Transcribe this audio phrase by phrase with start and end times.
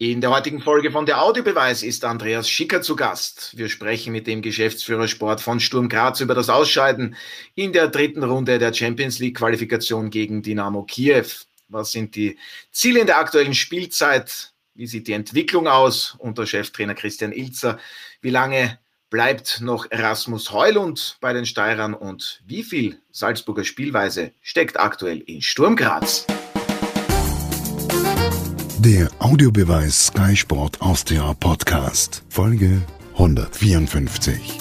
[0.00, 3.58] In der heutigen Folge von der Audiobeweis ist Andreas Schicker zu Gast.
[3.58, 7.16] Wir sprechen mit dem Geschäftsführer Sport von Sturm Graz über das Ausscheiden
[7.56, 11.26] in der dritten Runde der Champions League Qualifikation gegen Dynamo Kiew.
[11.66, 12.38] Was sind die
[12.70, 14.52] Ziele in der aktuellen Spielzeit?
[14.76, 17.80] Wie sieht die Entwicklung aus unter Cheftrainer Christian Ilzer?
[18.20, 18.78] Wie lange
[19.10, 25.42] bleibt noch Erasmus Heulund bei den Steirern und wie viel Salzburger Spielweise steckt aktuell in
[25.42, 26.24] Sturm Graz?
[28.88, 32.80] Der Audiobeweis Sky Sport Austria Podcast, Folge
[33.18, 34.58] 154.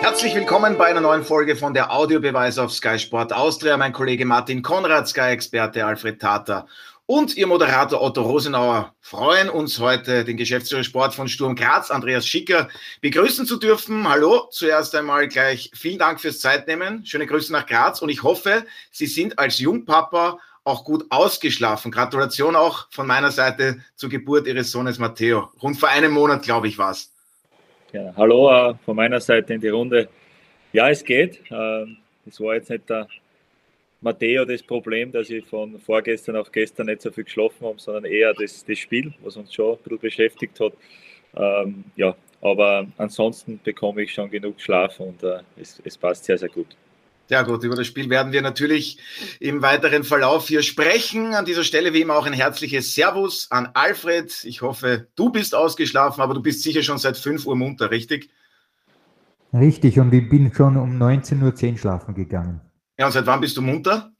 [0.00, 3.76] Herzlich willkommen bei einer neuen Folge von der Audiobeweis auf Sky Sport Austria.
[3.76, 6.66] Mein Kollege Martin Konrad, Sky-Experte Alfred Tater
[7.08, 12.26] und Ihr Moderator Otto Rosenauer freuen uns heute, den Geschäftsführer Sport von Sturm Graz, Andreas
[12.26, 12.68] Schicker,
[13.00, 14.06] begrüßen zu dürfen.
[14.06, 17.06] Hallo, zuerst einmal gleich vielen Dank fürs Zeitnehmen.
[17.06, 21.90] Schöne Grüße nach Graz und ich hoffe, Sie sind als Jungpapa auch gut ausgeschlafen.
[21.90, 25.48] Gratulation auch von meiner Seite zur Geburt Ihres Sohnes Matteo.
[25.62, 27.10] Rund vor einem Monat, glaube ich, war es.
[27.94, 30.10] Ja, hallo äh, von meiner Seite in die Runde.
[30.74, 31.40] Ja, es geht.
[31.50, 33.08] Ähm, es war jetzt nicht der
[34.00, 38.04] Matteo das Problem, dass ich von vorgestern auf gestern nicht so viel geschlafen habe, sondern
[38.04, 40.72] eher das, das Spiel, was uns schon ein bisschen beschäftigt hat.
[41.36, 46.38] Ähm, ja, aber ansonsten bekomme ich schon genug Schlaf und äh, es, es passt sehr,
[46.38, 46.76] sehr gut.
[47.28, 48.98] Ja gut, über das Spiel werden wir natürlich
[49.38, 51.34] im weiteren Verlauf hier sprechen.
[51.34, 54.44] An dieser Stelle wie immer auch ein herzliches Servus an Alfred.
[54.44, 58.30] Ich hoffe, du bist ausgeschlafen, aber du bist sicher schon seit 5 Uhr munter, richtig?
[59.52, 62.62] Richtig, und ich bin schon um 19.10 Uhr schlafen gegangen.
[62.98, 64.12] Ja, und seit wann bist du munter?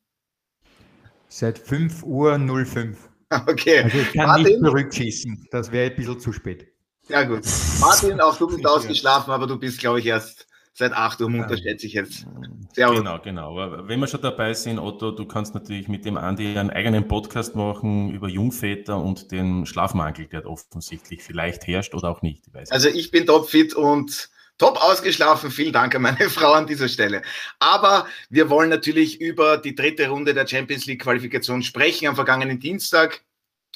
[1.28, 2.96] Seit 5 Uhr 05.
[3.46, 3.82] Okay.
[3.82, 4.44] Also ich kann Martin?
[4.46, 5.48] nicht zurückschießen.
[5.50, 6.72] Das wäre ein bisschen zu spät.
[7.08, 7.42] Ja, gut.
[7.78, 11.58] Martin, auch du bist ausgeschlafen, aber du bist, glaube ich, erst seit 8 Uhr munter,
[11.58, 12.26] schätze ich jetzt.
[12.72, 13.60] Sehr genau, genau.
[13.60, 17.06] Aber wenn wir schon dabei sind, Otto, du kannst natürlich mit dem Andi einen eigenen
[17.06, 22.46] Podcast machen über Jungväter und den Schlafmangel, der offensichtlich vielleicht herrscht oder auch nicht.
[22.46, 25.50] Ich also ich bin topfit und top ausgeschlafen.
[25.50, 27.22] Vielen Dank an meine Frau an dieser Stelle.
[27.58, 32.08] Aber wir wollen natürlich über die dritte Runde der Champions League Qualifikation sprechen.
[32.08, 33.22] Am vergangenen Dienstag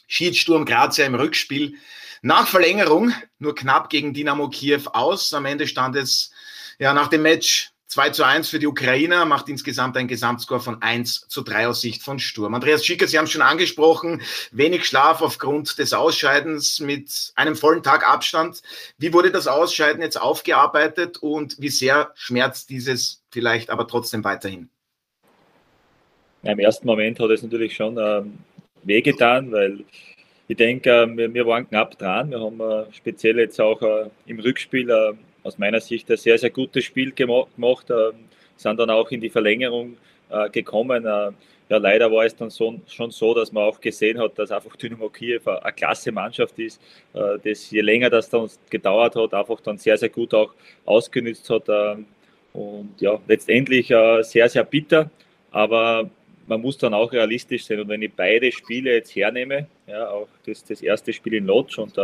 [0.07, 1.77] schied Sturm Graz ja im Rückspiel
[2.23, 5.33] nach Verlängerung nur knapp gegen Dynamo Kiew aus.
[5.33, 6.31] Am Ende stand es
[6.79, 10.81] ja nach dem Match 2 zu 1 für die Ukrainer, macht insgesamt ein Gesamtscore von
[10.81, 12.55] 1 zu 3 aus Sicht von Sturm.
[12.55, 17.83] Andreas Schicker, Sie haben es schon angesprochen, wenig Schlaf aufgrund des Ausscheidens mit einem vollen
[17.83, 18.63] Tag Abstand.
[18.97, 24.71] Wie wurde das Ausscheiden jetzt aufgearbeitet und wie sehr schmerzt dieses vielleicht aber trotzdem weiterhin?
[26.45, 28.39] Im ersten Moment hat es natürlich schon ähm,
[28.85, 29.85] wehgetan, weil
[30.49, 32.31] ich denke, äh, wir, wir, waren knapp dran.
[32.31, 36.39] Wir haben äh, speziell jetzt auch äh, im Rückspiel äh, aus meiner Sicht ein sehr,
[36.39, 38.11] sehr gutes Spiel gemacht, äh,
[38.57, 39.97] sind dann auch in die Verlängerung
[40.31, 41.05] äh, gekommen.
[41.05, 41.31] Äh,
[41.69, 44.77] ja, leider war es dann so, schon so, dass man auch gesehen hat, dass einfach
[44.77, 46.81] Dynamo Kiew eine klasse Mannschaft ist,
[47.15, 50.53] äh, das je länger das dann gedauert hat, einfach dann sehr, sehr gut auch
[50.85, 51.69] ausgenützt hat.
[51.69, 51.97] Äh,
[52.53, 55.11] und ja, letztendlich sehr, sehr bitter,
[55.53, 56.11] aber
[56.47, 57.81] man muss dann auch realistisch sein.
[57.81, 61.79] Und wenn ich beide Spiele jetzt hernehme, ja, auch das, das erste Spiel in Lodz
[61.79, 61.97] und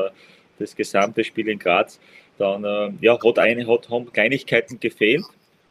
[0.59, 2.01] das gesamte Spiel in Graz,
[2.39, 5.25] dann äh, ja, hat eine, hat, haben Kleinigkeiten gefehlt.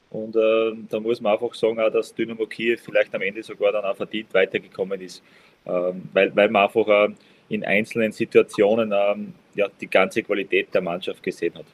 [0.10, 3.72] Und äh, da muss man einfach sagen, auch, dass Dynamo Kiew vielleicht am Ende sogar
[3.72, 5.22] dann auch verdient weitergekommen ist,
[5.66, 7.10] ähm, weil, weil man einfach äh,
[7.50, 11.66] in einzelnen Situationen ähm, ja, die ganze Qualität der Mannschaft gesehen hat.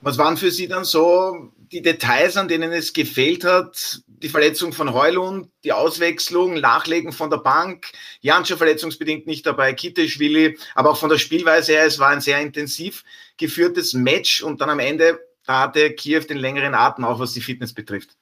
[0.00, 4.00] Was waren für Sie dann so die Details, an denen es gefehlt hat?
[4.06, 7.86] Die Verletzung von Heulund, die Auswechslung, Nachlegen von der Bank,
[8.20, 12.40] Janscher verletzungsbedingt nicht dabei, Kitteschwili, aber auch von der Spielweise her, es war ein sehr
[12.40, 13.02] intensiv
[13.36, 17.40] geführtes Match und dann am Ende, da hatte Kiew den längeren Atem, auch was die
[17.40, 18.16] Fitness betrifft.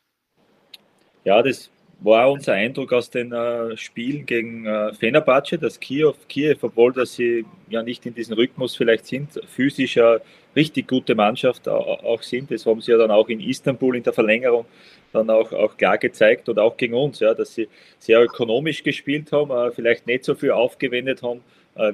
[1.25, 6.57] Ja, das war unser Eindruck aus den äh, Spielen gegen äh, Fenerbahce, dass Kiew, Kiew,
[6.63, 10.21] obwohl dass sie ja nicht in diesem Rhythmus vielleicht sind, physisch eine
[10.57, 12.51] richtig gute Mannschaft auch sind.
[12.51, 14.67] Das haben sie ja dann auch in Istanbul in der Verlängerung
[15.13, 17.69] dann auch, auch klar gezeigt und auch gegen uns, ja, dass sie
[17.99, 21.43] sehr ökonomisch gespielt haben, äh, vielleicht nicht so viel aufgewendet haben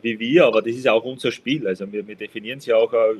[0.02, 1.66] wie wir, aber das ist auch unser Spiel.
[1.66, 3.12] Also wir, wir definieren sie auch äh,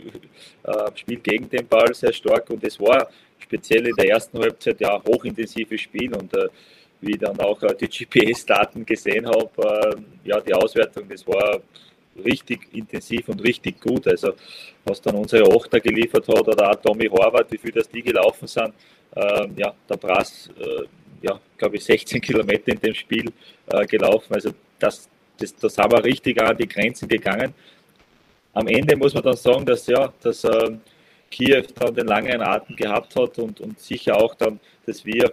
[0.65, 3.09] äh, Spiel gegen den Ball sehr stark und es war
[3.39, 6.49] speziell in der ersten Halbzeit ja hochintensives Spiel und äh,
[7.01, 11.61] wie dann auch äh, die GPS-Daten gesehen habe, äh, ja, die Auswertung, das war
[12.25, 14.07] richtig intensiv und richtig gut.
[14.09, 14.33] Also,
[14.85, 18.49] was dann unsere Achter geliefert hat oder auch Tommy Horvath, wie viel das die gelaufen
[18.49, 18.73] sind,
[19.15, 20.85] äh, ja, der Brass, äh,
[21.23, 23.31] ja, glaube ich, 16 Kilometer in dem Spiel
[23.67, 24.35] äh, gelaufen.
[24.35, 27.55] Also, das, das, da sind wir richtig an die Grenzen gegangen.
[28.53, 30.77] Am Ende muss man dann sagen, dass, ja, dass äh,
[31.31, 35.33] Kiew dann den langen Atem gehabt hat und, und sicher auch dann, dass wir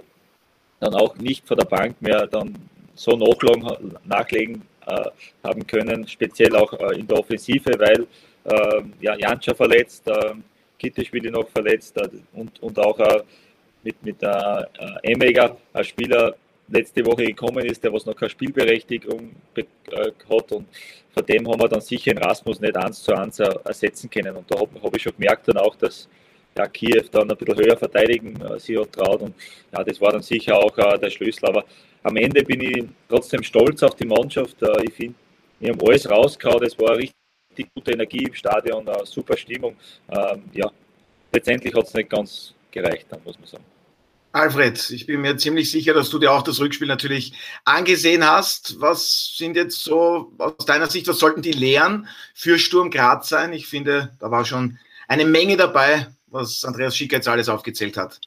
[0.80, 2.56] dann auch nicht vor der Bank mehr dann
[2.94, 5.06] so nachlegen, nachlegen äh,
[5.44, 8.08] haben können, speziell auch äh, in der Offensive, weil
[8.44, 10.34] äh, ja, Janscha verletzt, äh,
[10.78, 13.24] Kitteschwili noch verletzt äh, und, und auch äh,
[13.84, 16.36] mit, mit der äh, Emmeger, ein Spieler
[16.68, 19.64] letzte Woche gekommen ist, der was noch keine Spielberechtigung äh,
[20.30, 20.68] hat und
[21.14, 24.36] von dem haben wir dann sicher in Rasmus nicht eins zu eins ersetzen können.
[24.36, 26.10] Und da habe hab ich schon gemerkt dann auch, dass
[26.58, 29.36] ja, Kiew dann ein bisschen höher verteidigen äh, sie hat traut und
[29.72, 31.46] ja, das war dann sicher auch äh, der Schlüssel.
[31.46, 31.66] Aber
[32.04, 34.62] am Ende bin ich trotzdem stolz auf die Mannschaft.
[34.62, 35.16] Äh, ich finde,
[35.60, 37.16] wir haben alles rausgehauen, es war richtig
[37.74, 39.76] gute Energie im Stadion, äh, super Stimmung.
[40.10, 40.70] Ähm, ja,
[41.32, 43.75] letztendlich hat es nicht ganz gereicht, dann muss man sagen.
[44.36, 47.32] Alfred, ich bin mir ziemlich sicher, dass du dir auch das Rückspiel natürlich
[47.64, 48.82] angesehen hast.
[48.82, 53.54] Was sind jetzt so aus deiner Sicht, was sollten die Lehren für Sturm Graz sein?
[53.54, 54.78] Ich finde, da war schon
[55.08, 58.20] eine Menge dabei, was Andreas Schick jetzt alles aufgezählt hat.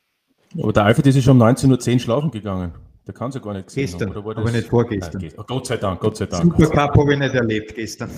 [0.58, 2.72] Aber der Alfred ist schon um 19.10 Uhr schlafen gegangen.
[3.06, 4.30] Der kann es ja gar nicht gesehen gestern, haben.
[4.30, 5.20] aber nicht vorgestern.
[5.20, 6.56] Nein, Gott sei Dank, Gott sei Dank.
[6.56, 8.10] Supercup habe ich nicht erlebt gestern.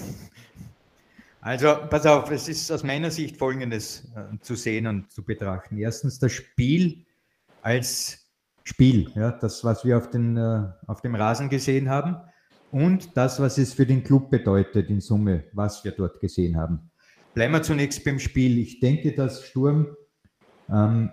[1.40, 5.76] Also, pass auf, es ist aus meiner Sicht Folgendes äh, zu sehen und zu betrachten.
[5.76, 7.04] Erstens, das Spiel
[7.62, 8.20] als
[8.64, 12.16] Spiel, ja, das, was wir auf, den, äh, auf dem Rasen gesehen haben
[12.70, 16.90] und das, was es für den Club bedeutet in Summe, was wir dort gesehen haben.
[17.34, 18.58] Bleiben wir zunächst beim Spiel.
[18.58, 19.88] Ich denke, dass Sturm
[20.68, 21.10] ähm,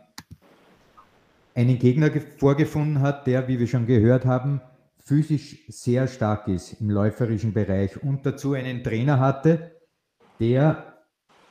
[1.55, 4.61] einen Gegner vorgefunden hat, der, wie wir schon gehört haben,
[5.03, 9.71] physisch sehr stark ist im läuferischen Bereich und dazu einen Trainer hatte,
[10.39, 10.97] der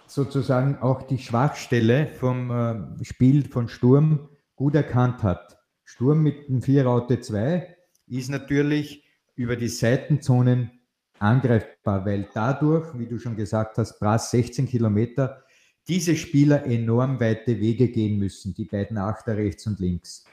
[0.07, 5.59] sozusagen auch die Schwachstelle vom äh, Spiel von Sturm gut erkannt hat.
[5.85, 7.77] Sturm mit dem 4 Raute 2
[8.09, 9.05] ist natürlich
[9.37, 10.71] über die Seitenzonen
[11.19, 15.45] angreifbar, weil dadurch, wie du schon gesagt hast, Brass 16 Kilometer,
[15.87, 20.25] diese Spieler enorm weite Wege gehen müssen, die beiden Achter rechts und links.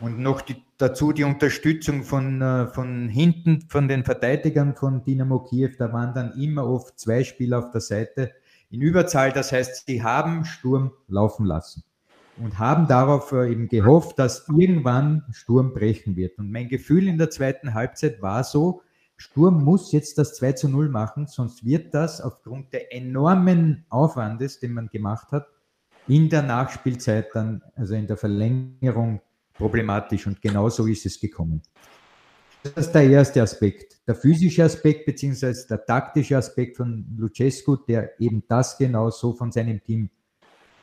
[0.00, 5.40] Und noch die, dazu die Unterstützung von, äh, von hinten, von den Verteidigern von Dynamo
[5.44, 5.72] Kiew.
[5.78, 8.32] Da waren dann immer oft zwei Spieler auf der Seite
[8.70, 9.32] in Überzahl.
[9.32, 11.82] Das heißt, sie haben Sturm laufen lassen
[12.40, 16.38] und haben darauf äh, eben gehofft, dass irgendwann Sturm brechen wird.
[16.38, 18.82] Und mein Gefühl in der zweiten Halbzeit war so,
[19.16, 24.60] Sturm muss jetzt das 2 zu 0 machen, sonst wird das aufgrund der enormen Aufwandes,
[24.60, 25.46] den man gemacht hat,
[26.08, 29.20] in der Nachspielzeit dann, also in der Verlängerung
[29.52, 30.26] problematisch.
[30.26, 31.60] Und genau so ist es gekommen.
[32.62, 34.00] Das ist der erste Aspekt.
[34.06, 39.52] Der physische Aspekt beziehungsweise der taktische Aspekt von Lucescu, der eben das genau so von
[39.52, 40.10] seinem Team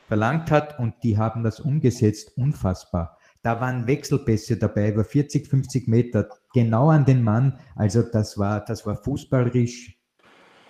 [0.08, 3.18] verlangt hat und die haben das umgesetzt, unfassbar.
[3.44, 7.60] Da waren Wechselpässe dabei, über 40, 50 Meter, genau an den Mann.
[7.76, 9.98] Also das war, das war fußballerisch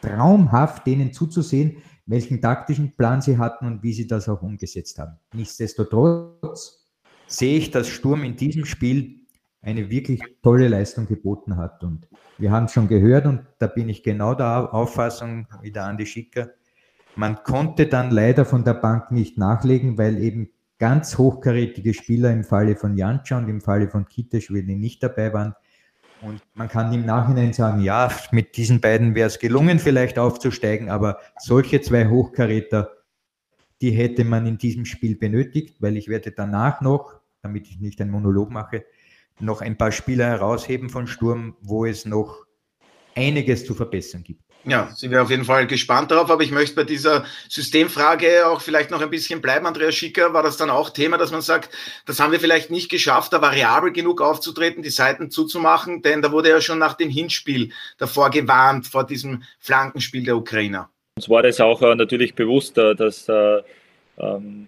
[0.02, 5.18] traumhaft, denen zuzusehen, welchen taktischen Plan sie hatten und wie sie das auch umgesetzt haben.
[5.34, 6.86] Nichtsdestotrotz
[7.28, 9.22] sehe ich, dass Sturm in diesem Spiel
[9.62, 11.84] eine wirklich tolle Leistung geboten hat.
[11.84, 12.08] Und
[12.38, 16.06] wir haben es schon gehört und da bin ich genau der Auffassung wie der Andi
[16.06, 16.52] Schicker,
[17.18, 22.44] man konnte dann leider von der Bank nicht nachlegen, weil eben ganz hochkarätige Spieler im
[22.44, 25.56] Falle von Janca und im Falle von Kiteschwili nicht dabei waren.
[26.22, 30.90] Und man kann im Nachhinein sagen, ja, mit diesen beiden wäre es gelungen, vielleicht aufzusteigen,
[30.90, 32.92] aber solche zwei Hochkaräter,
[33.82, 38.00] die hätte man in diesem Spiel benötigt, weil ich werde danach noch, damit ich nicht
[38.00, 38.86] einen Monolog mache,
[39.40, 42.46] noch ein paar Spieler herausheben von Sturm, wo es noch
[43.16, 44.47] einiges zu verbessern gibt.
[44.66, 48.60] Ja, sind wir auf jeden Fall gespannt darauf, aber ich möchte bei dieser Systemfrage auch
[48.60, 49.66] vielleicht noch ein bisschen bleiben.
[49.66, 51.74] Andreas Schicker, war das dann auch Thema, dass man sagt,
[52.06, 56.34] das haben wir vielleicht nicht geschafft, da variabel genug aufzutreten, die Seiten zuzumachen, denn da
[56.34, 60.90] wurde ja schon nach dem Hinspiel davor gewarnt, vor diesem Flankenspiel der Ukrainer.
[61.16, 63.62] Uns war das auch äh, natürlich bewusst, äh, dass äh,
[64.20, 64.68] ähm,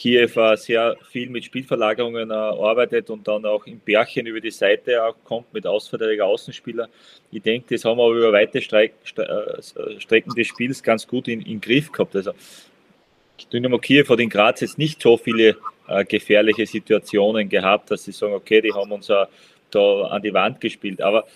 [0.00, 4.50] Kiew äh, sehr viel mit Spielverlagerungen äh, arbeitet und dann auch im Bärchen über die
[4.50, 6.88] Seite kommt mit Ausverteidiger Außenspieler.
[7.30, 11.42] Ich denke, das haben wir über weite Streik, äh, Strecken des Spiels ganz gut in,
[11.42, 12.16] in Griff gehabt.
[12.16, 12.32] Also
[13.52, 18.12] Dynamo Kiew hat in Graz jetzt nicht so viele äh, gefährliche Situationen gehabt, dass sie
[18.12, 19.26] sagen, okay, die haben uns äh,
[19.70, 21.02] da an die Wand gespielt.
[21.02, 21.26] Aber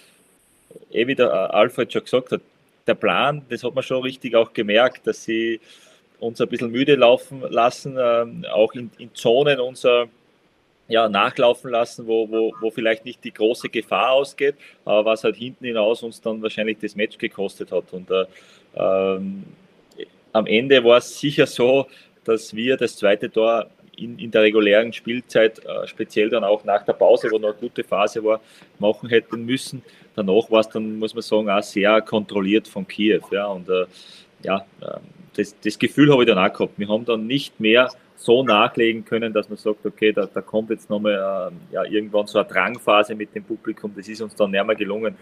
[0.90, 2.40] eh wie der Alfred schon gesagt hat,
[2.86, 5.60] der Plan, das hat man schon richtig auch gemerkt, dass sie
[6.24, 10.08] uns ein bisschen müde laufen lassen, ähm, auch in, in Zonen unser
[10.88, 14.54] ja, nachlaufen lassen, wo, wo, wo vielleicht nicht die große Gefahr ausgeht,
[14.84, 17.92] aber was halt hinten hinaus uns dann wahrscheinlich das Match gekostet hat.
[17.92, 18.26] Und äh,
[18.76, 19.44] ähm,
[20.32, 21.86] am Ende war es sicher so,
[22.24, 23.66] dass wir das zweite Tor
[23.96, 27.58] in, in der regulären Spielzeit, äh, speziell dann auch nach der Pause, wo noch eine
[27.58, 28.40] gute Phase war,
[28.78, 29.82] machen hätten müssen.
[30.16, 33.20] Danach war es dann, muss man sagen, auch sehr kontrolliert von Kiew.
[33.30, 33.86] Ja, und äh,
[34.42, 36.78] ja, ähm, das, das Gefühl habe ich dann auch gehabt.
[36.78, 40.70] Wir haben dann nicht mehr so nachlegen können, dass man sagt, okay, da, da kommt
[40.70, 43.92] jetzt nochmal äh, ja, irgendwann so eine Drangphase mit dem Publikum.
[43.96, 45.16] Das ist uns dann näher mehr gelungen,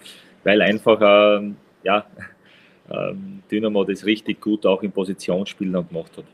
[0.45, 1.50] weil einfach äh,
[1.83, 2.07] ja,
[2.90, 3.14] äh,
[3.50, 6.25] Dynamo das richtig gut auch im Positionsspiel dann gemacht hat.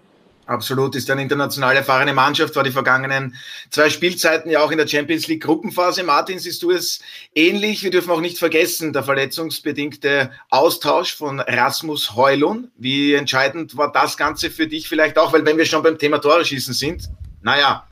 [0.49, 3.35] Absolut, ist eine international erfahrene Mannschaft, war die vergangenen
[3.69, 6.03] zwei Spielzeiten ja auch in der Champions League Gruppenphase.
[6.05, 7.01] Martin, siehst du es
[7.35, 7.83] ähnlich?
[7.83, 12.71] Wir dürfen auch nicht vergessen, der verletzungsbedingte Austausch von Rasmus Heulun.
[12.79, 15.35] Wie entscheidend war das Ganze für dich vielleicht auch?
[15.35, 17.11] Weil wenn wir schon beim Thema Tore schießen sind,
[17.43, 17.87] naja.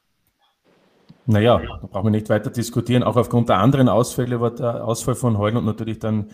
[1.27, 3.03] Naja, da brauchen wir nicht weiter diskutieren.
[3.03, 6.31] Auch aufgrund der anderen Ausfälle war der Ausfall von Heulund natürlich dann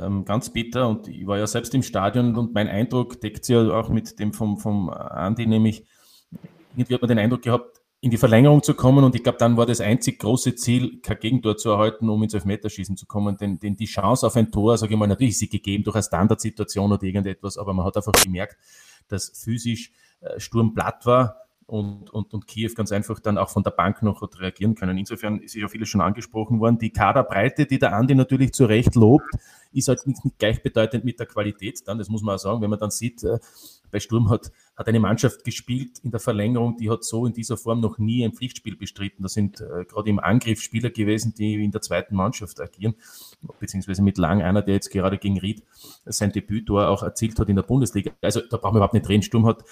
[0.00, 3.54] ähm, ganz bitter und ich war ja selbst im Stadion und mein Eindruck deckt sich
[3.54, 5.84] ja auch mit dem vom, vom Andi, nämlich
[6.74, 9.56] irgendwie hat man den Eindruck gehabt, in die Verlängerung zu kommen und ich glaube, dann
[9.56, 13.58] war das einzig große Ziel, kein Gegentor zu erhalten, um ins Elfmeterschießen zu kommen, denn,
[13.58, 16.02] denn die Chance auf ein Tor, sage ich mal, natürlich ist sie gegeben durch eine
[16.02, 18.56] Standardsituation oder irgendetwas, aber man hat einfach gemerkt,
[19.08, 23.62] dass physisch äh, Sturm platt war und, und, und Kiew ganz einfach dann auch von
[23.64, 24.98] der Bank noch hat reagieren können.
[24.98, 26.78] Insofern ist ja vieles schon angesprochen worden.
[26.78, 29.28] Die Kaderbreite, die der Andi natürlich zu Recht lobt,
[29.76, 31.98] ist halt nicht, nicht gleichbedeutend mit der Qualität dann.
[31.98, 33.38] Das muss man auch sagen, wenn man dann sieht, äh,
[33.90, 37.56] bei Sturm hat, hat eine Mannschaft gespielt in der Verlängerung, die hat so in dieser
[37.56, 39.22] Form noch nie ein Pflichtspiel bestritten.
[39.22, 42.94] Das sind äh, gerade im Angriff Spieler gewesen, die in der zweiten Mannschaft agieren,
[43.60, 45.62] beziehungsweise mit Lang einer, der jetzt gerade gegen Ried
[46.04, 48.10] sein Debüttor auch erzielt hat in der Bundesliga.
[48.20, 49.22] Also da brauchen wir überhaupt nicht reden.
[49.22, 49.64] Sturm hat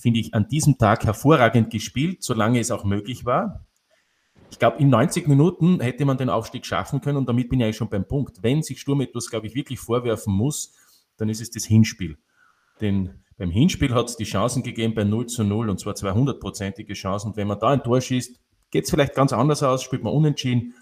[0.00, 3.66] finde ich, an diesem Tag hervorragend gespielt, solange es auch möglich war.
[4.50, 7.64] Ich glaube, in 90 Minuten hätte man den Aufstieg schaffen können und damit bin ich
[7.64, 8.42] eigentlich schon beim Punkt.
[8.42, 10.74] Wenn sich Sturm etwas, glaube ich, wirklich vorwerfen muss,
[11.16, 12.18] dann ist es das Hinspiel.
[12.80, 16.94] Denn beim Hinspiel hat es die Chancen gegeben bei 0 zu 0 und zwar 200-prozentige
[16.94, 17.28] Chancen.
[17.28, 18.38] Und wenn man da ein Tor schießt,
[18.70, 20.74] geht es vielleicht ganz anders aus, spielt man unentschieden,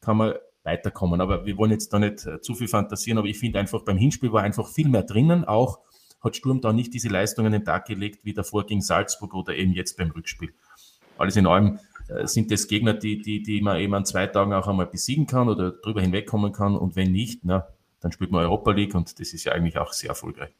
[0.00, 1.20] kann man weiterkommen.
[1.20, 3.96] Aber wir wollen jetzt da nicht äh, zu viel fantasieren, aber ich finde einfach, beim
[3.96, 5.80] Hinspiel war einfach viel mehr drinnen, auch
[6.22, 9.54] hat Sturm da nicht diese Leistungen in den Tag gelegt wie davor gegen Salzburg oder
[9.54, 10.54] eben jetzt beim Rückspiel.
[11.18, 14.52] Alles in allem äh, sind das Gegner, die, die, die man eben an zwei Tagen
[14.52, 16.76] auch einmal besiegen kann oder drüber hinwegkommen kann.
[16.76, 17.68] Und wenn nicht, na,
[18.00, 20.52] dann spielt man Europa League und das ist ja eigentlich auch sehr erfolgreich.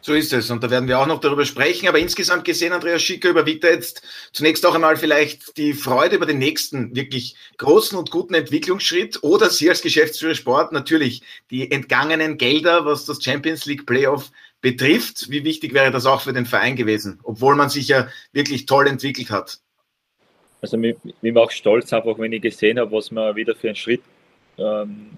[0.00, 0.50] So ist es.
[0.50, 1.88] Und da werden wir auch noch darüber sprechen.
[1.88, 6.26] Aber insgesamt gesehen, Andreas Schicker, überwiegt er jetzt zunächst auch einmal vielleicht die Freude über
[6.26, 12.38] den nächsten wirklich großen und guten Entwicklungsschritt oder Sie als Geschäftsführer Sport natürlich die entgangenen
[12.38, 15.30] Gelder, was das Champions League Playoff betrifft.
[15.30, 18.86] Wie wichtig wäre das auch für den Verein gewesen, obwohl man sich ja wirklich toll
[18.86, 19.60] entwickelt hat?
[20.60, 23.76] Also mir, mir macht stolz einfach, wenn ich gesehen habe, was wir wieder für einen
[23.76, 24.02] Schritt
[24.58, 25.10] ähm,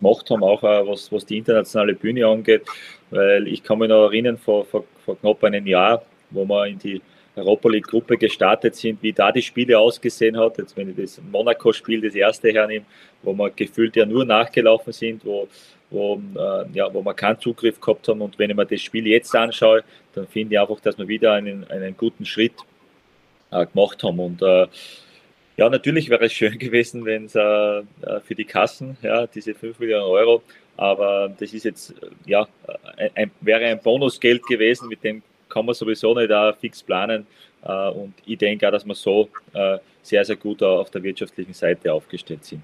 [0.00, 2.62] gemacht haben, auch äh, was, was die internationale Bühne angeht.
[3.10, 6.78] Weil ich kann mich noch erinnern, vor, vor, vor knapp einem Jahr, wo wir in
[6.78, 7.02] die
[7.36, 10.58] Europa League Gruppe gestartet sind, wie da die Spiele ausgesehen hat.
[10.58, 12.86] Jetzt, wenn ich das Monaco-Spiel, das erste hernehme,
[13.22, 15.46] wo wir gefühlt ja nur nachgelaufen sind, wo,
[15.90, 18.20] wo, äh, ja, wo wir keinen Zugriff gehabt haben.
[18.22, 19.82] Und wenn ich mir das Spiel jetzt anschaue,
[20.14, 22.54] dann finde ich einfach, dass wir wieder einen, einen guten Schritt
[23.50, 24.18] gemacht haben.
[24.20, 24.66] Und äh,
[25.56, 29.54] ja, natürlich wäre es schön gewesen, wenn es äh, äh, für die Kassen, ja, diese
[29.54, 30.42] 5 Millionen Euro,
[30.76, 32.48] aber das ist jetzt, ja,
[33.14, 37.26] ein, wäre ein Bonusgeld gewesen, mit dem kann man sowieso nicht auch fix planen.
[37.62, 41.52] Äh, und ich denke auch, dass wir so äh, sehr, sehr gut auf der wirtschaftlichen
[41.52, 42.62] Seite aufgestellt sind.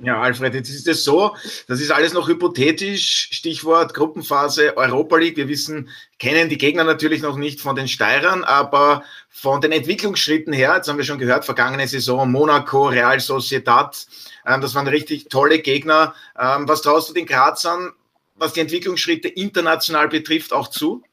[0.00, 1.36] Ja, Alfred, jetzt ist es so,
[1.68, 3.28] das ist alles noch hypothetisch.
[3.30, 5.36] Stichwort Gruppenphase Europa League.
[5.36, 10.52] Wir wissen, kennen die Gegner natürlich noch nicht von den Steirern, aber von den Entwicklungsschritten
[10.52, 14.06] her, jetzt haben wir schon gehört, vergangene Saison Monaco, Real Sociedad,
[14.46, 16.14] ähm, das waren richtig tolle Gegner.
[16.38, 17.92] Ähm, was traust du den Grazern,
[18.34, 21.04] was die Entwicklungsschritte international betrifft, auch zu?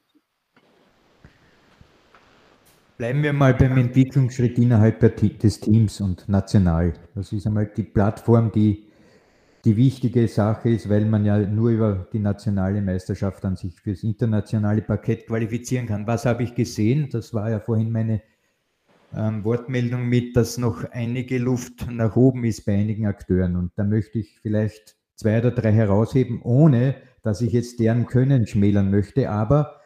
[3.01, 5.00] Bleiben wir mal beim Entwicklungsschritt innerhalb
[5.39, 6.93] des Teams und national.
[7.15, 8.91] Das ist einmal die Plattform, die
[9.65, 14.03] die wichtige Sache ist, weil man ja nur über die nationale Meisterschaft an sich fürs
[14.03, 16.05] internationale Parkett qualifizieren kann.
[16.05, 17.10] Was habe ich gesehen?
[17.12, 18.22] Das war ja vorhin meine
[19.15, 23.55] ähm, Wortmeldung mit, dass noch einige Luft nach oben ist bei einigen Akteuren.
[23.55, 26.93] Und da möchte ich vielleicht zwei oder drei herausheben, ohne
[27.24, 29.31] dass ich jetzt deren Können schmälern möchte.
[29.31, 29.80] Aber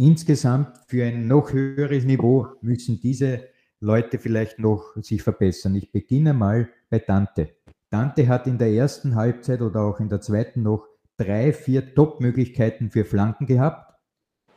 [0.00, 3.48] insgesamt für ein noch höheres Niveau müssen diese
[3.80, 5.74] Leute vielleicht noch sich verbessern.
[5.74, 7.50] Ich beginne mal bei Dante.
[7.90, 10.86] Dante hat in der ersten Halbzeit oder auch in der zweiten noch
[11.18, 13.94] drei, vier Top-Möglichkeiten für Flanken gehabt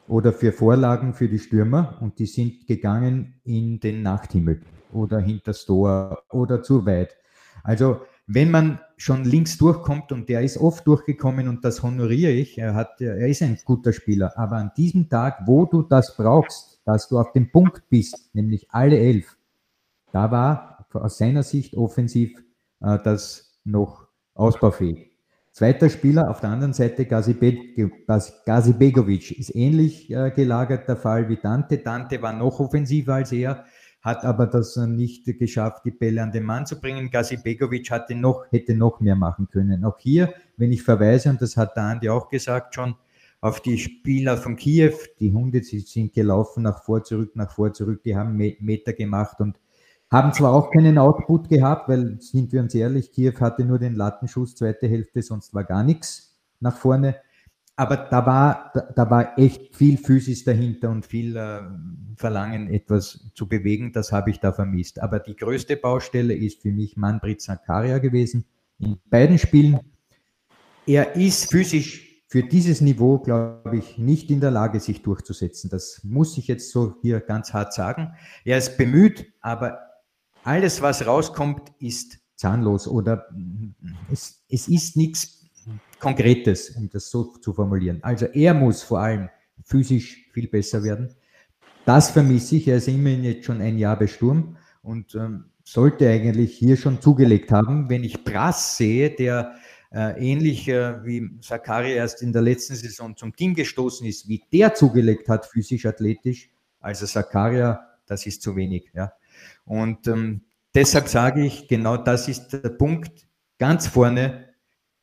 [0.07, 4.61] oder für Vorlagen für die Stürmer und die sind gegangen in den Nachthimmel
[4.93, 7.17] oder hinters Tor oder zu weit.
[7.63, 12.57] Also wenn man schon links durchkommt und der ist oft durchgekommen und das honoriere ich,
[12.57, 16.81] er, hat, er ist ein guter Spieler, aber an diesem Tag, wo du das brauchst,
[16.85, 19.37] dass du auf dem Punkt bist, nämlich alle elf,
[20.11, 22.37] da war aus seiner Sicht offensiv
[22.81, 25.09] äh, das noch ausbaufähig.
[25.51, 31.37] Zweiter Spieler auf der anderen Seite, Gazi, Begovic, ist ähnlich äh, gelagert der Fall wie
[31.37, 31.77] Dante.
[31.77, 33.65] Dante war noch offensiver als er,
[34.03, 37.09] hat aber das nicht geschafft, die Bälle an den Mann zu bringen.
[37.09, 39.85] Gazi Begovic hatte noch, hätte noch mehr machen können.
[39.85, 42.95] Auch hier, wenn ich verweise, und das hat der Andi auch gesagt schon,
[43.39, 47.73] auf die Spieler von Kiew, die Hunde die sind gelaufen nach vor, zurück, nach vor,
[47.73, 49.57] zurück, die haben Meter gemacht und
[50.11, 53.95] haben zwar auch keinen Output gehabt, weil, sind wir uns ehrlich, Kiew hatte nur den
[53.95, 57.15] Lattenschuss, zweite Hälfte, sonst war gar nichts nach vorne
[57.75, 61.61] aber da war, da, da, war echt viel Physis dahinter und viel äh,
[62.17, 63.91] Verlangen, etwas zu bewegen.
[63.91, 65.01] Das habe ich da vermisst.
[65.01, 68.45] Aber die größte Baustelle ist für mich Manfred Zakaria gewesen.
[68.77, 69.79] In beiden Spielen.
[70.85, 75.69] Er ist physisch für dieses Niveau, glaube ich, nicht in der Lage, sich durchzusetzen.
[75.69, 78.13] Das muss ich jetzt so hier ganz hart sagen.
[78.43, 79.79] Er ist bemüht, aber
[80.43, 83.27] alles, was rauskommt, ist zahnlos oder
[84.11, 85.42] es, es ist nichts
[86.03, 87.99] Konkretes, um das so zu formulieren.
[88.03, 89.29] Also er muss vor allem
[89.63, 91.15] physisch viel besser werden.
[91.85, 92.67] Das vermisse ich.
[92.67, 97.01] Er ist immerhin jetzt schon ein Jahr bei Sturm und ähm, sollte eigentlich hier schon
[97.01, 97.89] zugelegt haben.
[97.89, 99.55] Wenn ich Brass sehe, der
[99.91, 104.43] äh, ähnlich äh, wie Sakari erst in der letzten Saison zum Team gestoßen ist, wie
[104.51, 108.91] der zugelegt hat, physisch, athletisch, also Sakaria, das ist zu wenig.
[108.93, 109.13] Ja.
[109.65, 110.41] Und ähm,
[110.75, 113.27] deshalb sage ich, genau das ist der Punkt.
[113.57, 114.52] Ganz vorne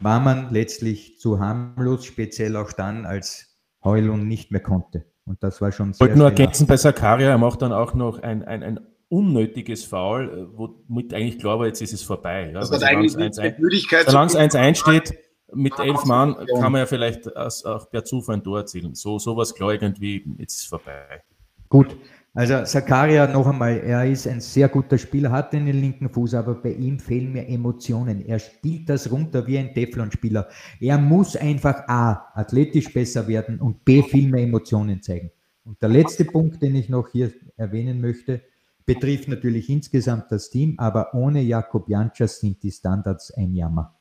[0.00, 5.04] war man letztlich zu harmlos, speziell auch dann, als Heulung nicht mehr konnte.
[5.24, 5.94] Und das war schon sehr.
[5.94, 9.84] Ich wollte nur ergänzen bei Sakaria, er macht dann auch noch ein, ein, ein unnötiges
[9.84, 12.50] Foul, äh, womit eigentlich klar war, jetzt ist es vorbei.
[12.52, 15.14] Ja, das hat eigentlich Solange es 1-1 steht,
[15.52, 18.94] mit elf Mann kann man ja vielleicht auch per Zufall ein Tor erzielen.
[18.94, 21.22] So, sowas klar irgendwie, jetzt ist es vorbei.
[21.68, 21.96] Gut,
[22.32, 26.54] also Zakaria noch einmal, er ist ein sehr guter Spieler, hat den linken Fuß, aber
[26.54, 28.24] bei ihm fehlen mir Emotionen.
[28.24, 30.48] Er spielt das runter wie ein Teflon-Spieler.
[30.78, 35.32] Er muss einfach A, athletisch besser werden und B, viel mehr Emotionen zeigen.
[35.64, 38.42] Und der letzte Punkt, den ich noch hier erwähnen möchte,
[38.86, 43.96] betrifft natürlich insgesamt das Team, aber ohne Jakob Janczas sind die Standards ein Jammer.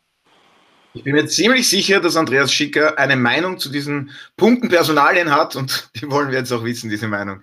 [0.93, 5.55] Ich bin mir ziemlich sicher, dass Andreas Schicker eine Meinung zu diesen Punkten Personalien hat
[5.55, 7.41] und die wollen wir jetzt auch wissen, diese Meinung.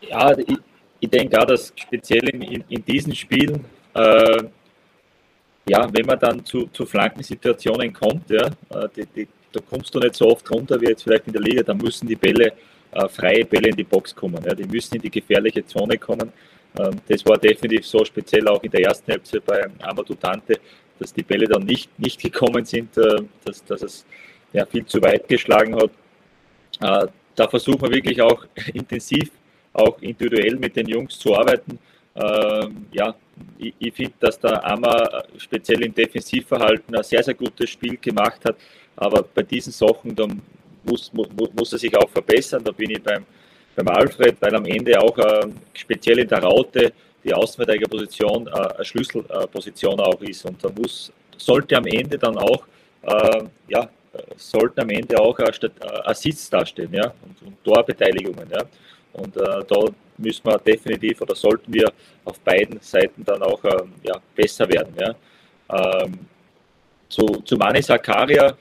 [0.00, 0.58] Ja, ich,
[1.00, 4.42] ich denke auch, dass speziell in, in, in diesen Spielen, äh,
[5.68, 9.98] ja, wenn man dann zu, zu Flankensituationen kommt, ja, äh, die, die, da kommst du
[9.98, 12.52] nicht so oft runter wie jetzt vielleicht in der Liga, da müssen die Bälle,
[12.92, 14.42] äh, freie Bälle in die Box kommen.
[14.44, 16.32] Ja, die müssen in die gefährliche Zone kommen.
[16.78, 20.58] Ähm, das war definitiv so, speziell auch in der ersten Halbzeit bei Amadou Tante,
[20.98, 24.06] dass die Bälle dann nicht, nicht gekommen sind, äh, dass, dass es
[24.52, 25.90] ja, viel zu weit geschlagen hat.
[26.80, 29.30] Äh, da versuchen wir wirklich auch intensiv
[29.72, 31.78] auch individuell mit den Jungs zu arbeiten.
[32.14, 33.14] Ähm, ja,
[33.58, 38.40] ich, ich finde, dass der Ammer speziell im Defensivverhalten ein sehr, sehr gutes Spiel gemacht
[38.44, 38.56] hat.
[38.96, 40.26] Aber bei diesen Sachen, da
[40.84, 42.62] muss, muss, muss er sich auch verbessern.
[42.64, 43.24] Da bin ich beim,
[43.76, 48.84] beim Alfred, weil am Ende auch äh, speziell in der Raute die Außenverteidigerposition äh, eine
[48.84, 50.44] Schlüsselposition auch ist.
[50.44, 52.66] Und da muss, sollte am Ende dann auch,
[53.02, 53.88] äh, ja,
[54.36, 55.50] sollten am Ende auch äh,
[56.04, 58.64] Assists dastehen, ja, und, und Torbeteiligungen, ja.
[59.12, 59.84] Und äh, da
[60.18, 61.90] müssen wir definitiv oder sollten wir
[62.24, 64.94] auf beiden Seiten dann auch ähm, ja, besser werden.
[64.98, 65.14] Ja.
[66.02, 66.18] Ähm,
[67.08, 68.56] zu, zu Mani Sakaria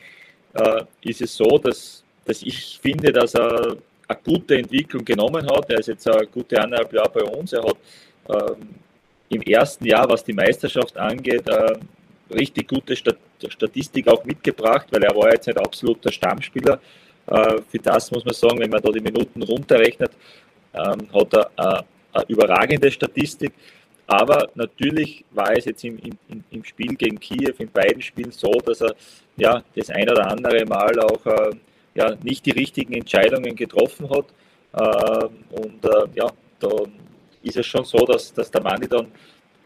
[0.53, 5.69] äh, ist es so, dass, dass ich finde, dass er eine gute Entwicklung genommen hat.
[5.69, 7.53] Er ist jetzt eine gute eineinhalb Jahre bei uns.
[7.53, 7.77] Er hat
[8.29, 8.69] ähm,
[9.29, 11.73] im ersten Jahr, was die Meisterschaft angeht, äh,
[12.33, 16.81] richtig gute Stat Statistik auch mitgebracht, weil er war jetzt nicht absoluter Stammspieler
[17.69, 20.11] für das muss man sagen, wenn man da die Minuten runterrechnet,
[20.73, 23.53] ähm, hat er äh, eine überragende Statistik.
[24.07, 28.51] Aber natürlich war es jetzt im, im, im Spiel gegen Kiew, in beiden Spielen so,
[28.65, 28.95] dass er
[29.37, 31.51] ja, das ein oder andere Mal auch äh,
[31.93, 34.25] ja, nicht die richtigen Entscheidungen getroffen hat.
[34.71, 35.79] Und
[36.13, 36.27] ja,
[36.59, 36.69] da
[37.41, 39.07] ist es schon so, dass, dass der Manni dann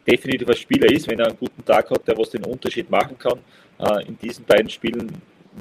[0.08, 3.18] definitiv ein Spieler ist, wenn er einen guten Tag hat, der was den Unterschied machen
[3.20, 3.40] kann.
[4.08, 5.12] in diesen beiden Spielen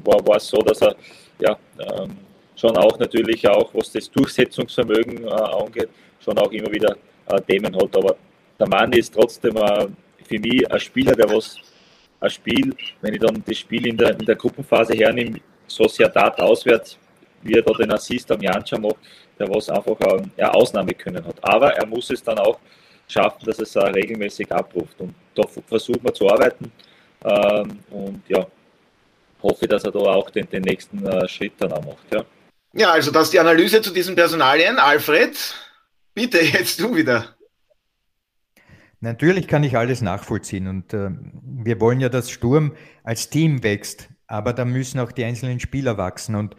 [0.05, 0.95] war, war es so, dass er
[1.39, 2.17] ja, ähm,
[2.55, 6.95] schon auch natürlich auch, was das Durchsetzungsvermögen äh, angeht, schon auch immer wieder
[7.27, 7.97] äh, Themen hat.
[7.97, 8.15] Aber
[8.59, 9.87] der Mann ist trotzdem äh,
[10.23, 11.57] für mich ein Spieler, der was
[12.19, 16.97] ein Spiel, wenn ich dann das Spiel in der, in der Gruppenphase hernehme, Sociedad auswärts,
[17.41, 18.97] wie er da den Assist am Janscha macht,
[19.37, 21.35] der was einfach ähm, eine Ausnahme können hat.
[21.41, 22.59] Aber er muss es dann auch
[23.07, 24.99] schaffen, dass es regelmäßig abruft.
[24.99, 26.71] Und da versuchen wir zu arbeiten.
[27.25, 28.45] Ähm, und ja,
[29.43, 32.13] hoffe, dass er da auch den, den nächsten äh, Schritt dann auch macht.
[32.13, 32.25] Ja.
[32.73, 34.79] ja, also das ist die Analyse zu diesen Personalien.
[34.79, 35.37] Alfred,
[36.13, 37.35] bitte jetzt du wieder.
[38.99, 44.07] Natürlich kann ich alles nachvollziehen und äh, wir wollen ja, dass Sturm als Team wächst,
[44.27, 46.55] aber da müssen auch die einzelnen Spieler wachsen und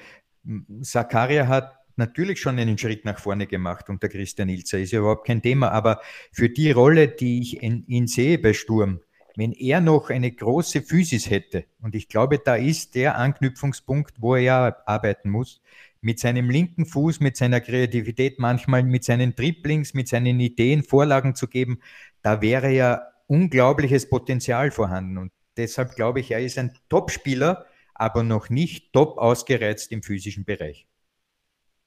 [0.80, 5.26] Sakaria hat natürlich schon einen Schritt nach vorne gemacht unter Christian Ilzer, ist ja überhaupt
[5.26, 5.70] kein Thema.
[5.70, 6.00] Aber
[6.32, 9.00] für die Rolle, die ich in, ihn sehe bei Sturm,
[9.36, 14.36] wenn er noch eine große Physis hätte, und ich glaube, da ist der Anknüpfungspunkt, wo
[14.36, 15.60] er arbeiten muss,
[16.00, 21.34] mit seinem linken Fuß, mit seiner Kreativität, manchmal mit seinen Dribblings, mit seinen Ideen Vorlagen
[21.34, 21.80] zu geben,
[22.22, 25.18] da wäre ja unglaubliches Potenzial vorhanden.
[25.18, 30.44] Und deshalb glaube ich, er ist ein Top-Spieler, aber noch nicht top ausgereizt im physischen
[30.44, 30.86] Bereich.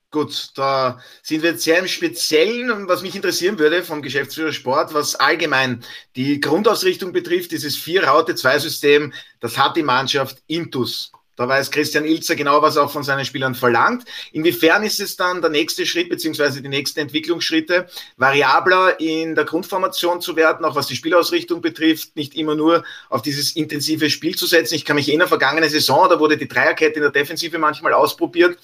[0.09, 4.93] Gut, da sind wir jetzt sehr im Speziellen, was mich interessieren würde vom Geschäftsführer Sport,
[4.93, 5.83] was allgemein
[6.15, 11.11] die Grundausrichtung betrifft, dieses Vier-Raute-Zwei-System, das hat die Mannschaft Intus.
[11.37, 14.05] Da weiß Christian Ilzer genau, was er auch von seinen Spielern verlangt.
[14.31, 20.19] Inwiefern ist es dann der nächste Schritt, beziehungsweise die nächsten Entwicklungsschritte, variabler in der Grundformation
[20.19, 24.47] zu werden, auch was die Spielausrichtung betrifft, nicht immer nur auf dieses intensive Spiel zu
[24.47, 24.73] setzen.
[24.73, 27.93] Ich kann mich in der vergangenen Saison, da wurde die Dreierkette in der Defensive manchmal
[27.93, 28.57] ausprobiert.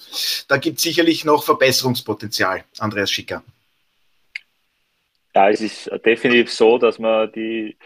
[0.48, 2.64] Da gibt es sicherlich noch Verbesserungspotenzial.
[2.78, 3.44] Andreas Schicker.
[5.32, 7.76] Ja, es ist definitiv so, dass man die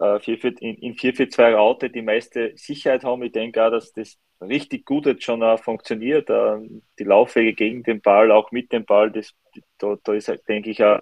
[0.00, 0.18] äh,
[0.60, 3.22] in 4-4-2 Raute die meiste Sicherheit haben.
[3.22, 6.28] Ich denke auch, dass das richtig gut jetzt schon uh, funktioniert.
[6.28, 9.32] Die Laufwege gegen den Ball, auch mit dem Ball, das,
[9.78, 10.98] da, da ist, denke ich, uh,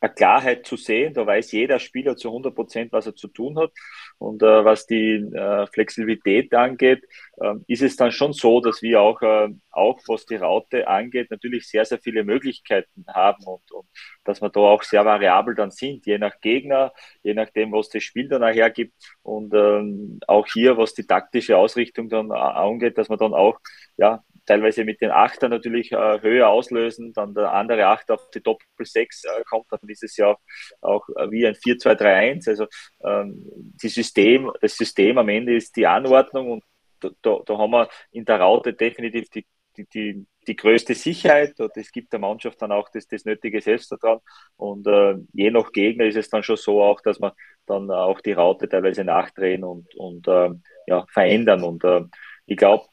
[0.00, 1.14] eine Klarheit zu sehen.
[1.14, 3.72] Da weiß jeder Spieler zu 100 Prozent, was er zu tun hat.
[4.18, 7.04] Und äh, was die äh, Flexibilität angeht,
[7.38, 11.30] äh, ist es dann schon so, dass wir auch, äh, auch was die Raute angeht,
[11.30, 13.86] natürlich sehr, sehr viele Möglichkeiten haben und, und
[14.24, 18.02] dass wir da auch sehr variabel dann sind, je nach Gegner, je nachdem, was das
[18.02, 18.94] Spiel dann hergibt.
[19.22, 23.58] Und ähm, auch hier, was die taktische Ausrichtung dann angeht, dass man dann auch
[23.96, 28.42] ja, teilweise mit den Achter natürlich äh, höher auslösen, dann der andere Achter auf die
[28.42, 30.38] Doppel 6 äh, kommt, dann ist es ja auch,
[30.80, 32.48] auch wie ein 4-2-3-1.
[32.48, 32.66] Also
[33.04, 33.44] ähm,
[33.82, 36.64] die System, das System am Ende ist die Anordnung und
[37.00, 41.76] da, da, haben wir in der Raute definitiv die, die, die, die größte Sicherheit und
[41.76, 44.20] es gibt der Mannschaft dann auch das, das nötige Selbstvertrauen
[44.56, 47.32] und äh, je nach Gegner ist es dann schon so auch, dass man
[47.66, 50.50] dann auch die Raute teilweise nachdrehen und, und äh,
[50.86, 52.02] ja, verändern und äh,
[52.46, 52.86] ich glaube,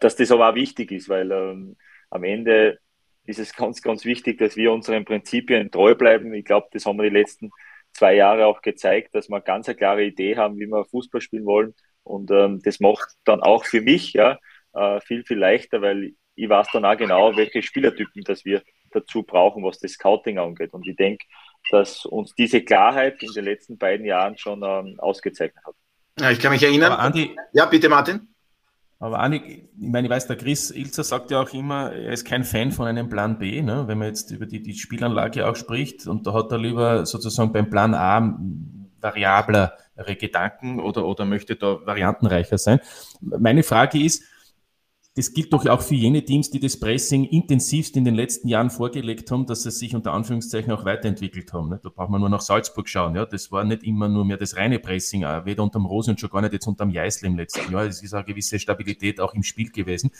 [0.00, 1.76] dass das aber auch wichtig ist, weil ähm,
[2.10, 2.78] am Ende
[3.24, 6.34] ist es ganz, ganz wichtig, dass wir unseren Prinzipien treu bleiben.
[6.34, 7.50] Ich glaube, das haben wir die letzten
[7.92, 11.44] zwei Jahre auch gezeigt, dass wir ganz eine klare Idee haben, wie wir Fußball spielen
[11.44, 11.74] wollen.
[12.02, 14.38] Und ähm, das macht dann auch für mich ja
[14.72, 19.22] äh, viel, viel leichter, weil ich weiß dann auch genau, welche Spielertypen das wir dazu
[19.22, 20.72] brauchen, was das Scouting angeht.
[20.72, 21.24] Und ich denke,
[21.70, 25.74] dass uns diese Klarheit in den letzten beiden Jahren schon ähm, ausgezeichnet hat.
[26.18, 26.92] Ja, ich kann mich erinnern.
[26.92, 28.34] Andi, ja, bitte, Martin.
[29.02, 32.26] Aber Annik, ich meine, ich weiß, der Chris Ilzer sagt ja auch immer, er ist
[32.26, 33.84] kein Fan von einem Plan B, ne?
[33.86, 36.06] wenn man jetzt über die, die Spielanlage auch spricht.
[36.06, 38.38] Und da hat er lieber sozusagen beim Plan A
[39.00, 39.72] variablere
[40.18, 42.80] Gedanken oder, oder möchte da variantenreicher sein.
[43.22, 44.22] Meine Frage ist,
[45.16, 48.70] das gilt doch auch für jene Teams, die das Pressing intensivst in den letzten Jahren
[48.70, 51.70] vorgelegt haben, dass sie sich unter Anführungszeichen auch weiterentwickelt haben.
[51.70, 53.16] Da braucht man nur nach Salzburg schauen.
[53.16, 56.30] Ja, das war nicht immer nur mehr das reine Pressing, weder unterm Rose und schon
[56.30, 57.86] gar nicht jetzt unterm Jeißl im letzten Jahr.
[57.86, 60.12] Es ist eine gewisse Stabilität auch im Spiel gewesen.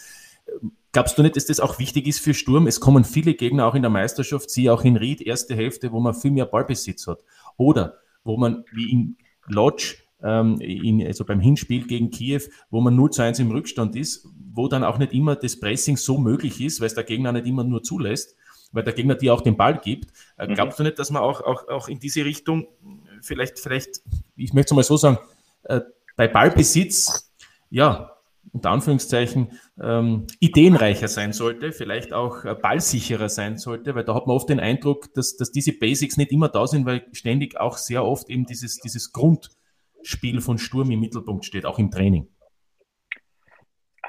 [0.90, 2.66] Glaubst du nicht, dass das auch wichtig ist für Sturm?
[2.66, 6.00] Es kommen viele Gegner auch in der Meisterschaft, sie auch in Ried, erste Hälfte, wo
[6.00, 7.22] man viel mehr Ballbesitz hat.
[7.57, 12.96] Oder wo man wie in Lodge ähm, in, also beim Hinspiel gegen Kiew, wo man
[12.96, 16.61] 0 zu 1 im Rückstand ist, wo dann auch nicht immer das Pressing so möglich
[16.61, 18.37] ist, weil es der Gegner nicht immer nur zulässt,
[18.72, 20.12] weil der Gegner dir auch den Ball gibt.
[20.37, 20.54] Äh, mhm.
[20.54, 22.66] Glaubst du nicht, dass man auch, auch, auch in diese Richtung
[23.22, 24.00] vielleicht, vielleicht,
[24.37, 25.18] ich möchte es mal so sagen,
[25.64, 25.80] äh,
[26.16, 27.33] bei Ballbesitz,
[27.70, 28.16] ja,
[28.52, 34.26] unter Anführungszeichen, ähm, ideenreicher sein sollte, vielleicht auch äh, ballsicherer sein sollte, weil da hat
[34.26, 37.76] man oft den Eindruck, dass, dass diese Basics nicht immer da sind, weil ständig auch
[37.76, 39.50] sehr oft eben dieses, dieses Grund,
[40.03, 42.29] Spiel von Sturm im Mittelpunkt steht, auch im Training?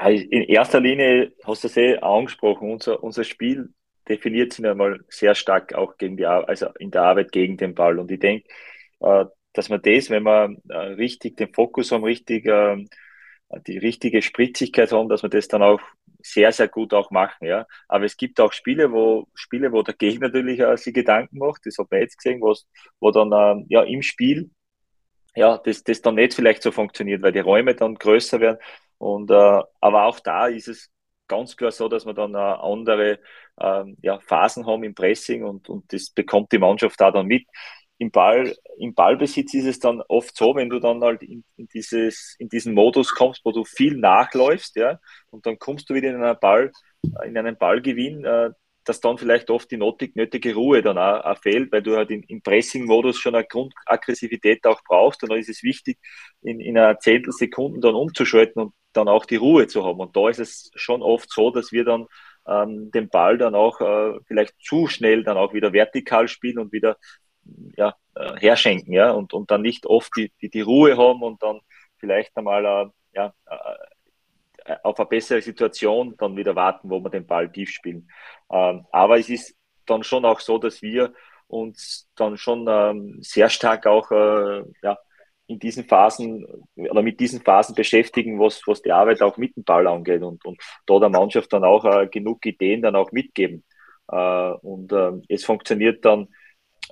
[0.03, 3.69] In erster Linie hast du es eh angesprochen, unser, unser Spiel
[4.07, 7.99] definiert sich einmal sehr stark auch gegen die, also in der Arbeit gegen den Ball.
[7.99, 8.47] Und ich denke,
[9.01, 12.89] äh, dass man das, wenn wir äh, richtig den Fokus haben, richtig ähm,
[13.67, 15.81] die richtige Spritzigkeit haben, dass wir das dann auch
[16.23, 17.65] sehr, sehr gut auch machen, ja.
[17.87, 21.65] Aber es gibt auch Spiele, wo, Spiele, wo der Gegner natürlich auch sich Gedanken macht,
[21.65, 22.55] das hat man jetzt gesehen, wo,
[22.99, 24.51] wo dann, ähm, ja, im Spiel
[25.35, 28.57] ja, das, das dann nicht vielleicht so funktioniert, weil die Räume dann größer werden.
[28.97, 30.89] Und, äh, aber auch da ist es
[31.27, 33.19] ganz klar so, dass wir dann äh, andere
[33.59, 37.45] ähm, ja, Phasen haben im Pressing und, und das bekommt die Mannschaft da dann mit.
[37.97, 41.67] Im, Ball, Im Ballbesitz ist es dann oft so, wenn du dann halt in, in,
[41.67, 46.09] dieses, in diesen Modus kommst, wo du viel nachläufst, ja, und dann kommst du wieder
[46.09, 46.71] in einen Ball,
[47.23, 48.49] in einen Ballgewinn, äh,
[48.83, 52.23] dass dann vielleicht oft die nötige Ruhe dann auch, auch fehlt, weil du halt in,
[52.23, 55.99] im Pressing-Modus schon eine Grundaggressivität auch brauchst und dann ist es wichtig,
[56.41, 59.99] in, in einer Zehntelsekunden dann umzuschalten und dann auch die Ruhe zu haben.
[59.99, 62.07] Und da ist es schon oft so, dass wir dann
[62.47, 66.71] ähm, den Ball dann auch äh, vielleicht zu schnell dann auch wieder vertikal spielen und
[66.71, 66.97] wieder
[67.77, 71.41] ja, äh, herschenken, ja, und, und dann nicht oft die, die, die Ruhe haben und
[71.43, 71.59] dann
[71.99, 73.77] vielleicht einmal äh, ja, äh,
[74.83, 78.09] auf eine bessere Situation dann wieder warten, wo wir den Ball tief spielen.
[78.51, 81.13] Ähm, aber es ist dann schon auch so, dass wir
[81.47, 84.97] uns dann schon ähm, sehr stark auch äh, ja,
[85.47, 86.45] in diesen Phasen
[86.75, 90.43] oder mit diesen Phasen beschäftigen, was, was die Arbeit auch mit dem Ball angeht und,
[90.45, 93.63] und da der Mannschaft dann auch äh, genug Ideen dann auch mitgeben.
[94.07, 96.29] Äh, und äh, es funktioniert dann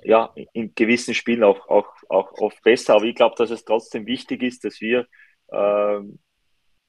[0.02, 2.94] ja in gewissen Spielen auch, auch, auch oft besser.
[2.96, 5.06] Aber ich glaube, dass es trotzdem wichtig ist, dass wir
[5.48, 6.00] äh,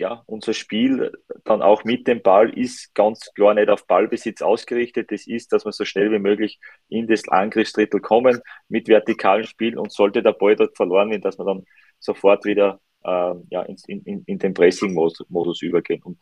[0.02, 1.12] ja, unser Spiel
[1.44, 5.12] dann auch mit dem Ball ist ganz klar nicht auf Ballbesitz ausgerichtet.
[5.12, 6.60] Das ist, dass wir so schnell wie möglich
[6.90, 11.38] in das Angriffsdrittel kommen mit vertikalen Spiel und sollte der Ball dort verloren werden, dass
[11.38, 11.66] wir dann
[12.00, 16.02] sofort wieder äh, ja, in, in, in den Pressing-Modus übergehen.
[16.02, 16.18] Und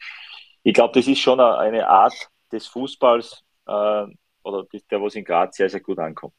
[0.64, 2.14] ich glaube, das ist schon eine Art
[2.52, 4.06] des Fußballs äh,
[4.44, 6.36] oder der, was in Graz sehr, sehr gut ankommt.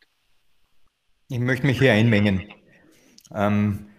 [1.31, 2.53] Ich möchte mich hier einmengen.
[3.35, 3.90] Ähm,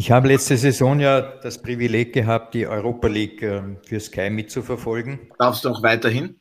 [0.00, 5.30] ich habe letzte Saison ja das Privileg gehabt, die Europa League äh, für Sky mitzuverfolgen.
[5.38, 6.40] Darfst du auch weiterhin?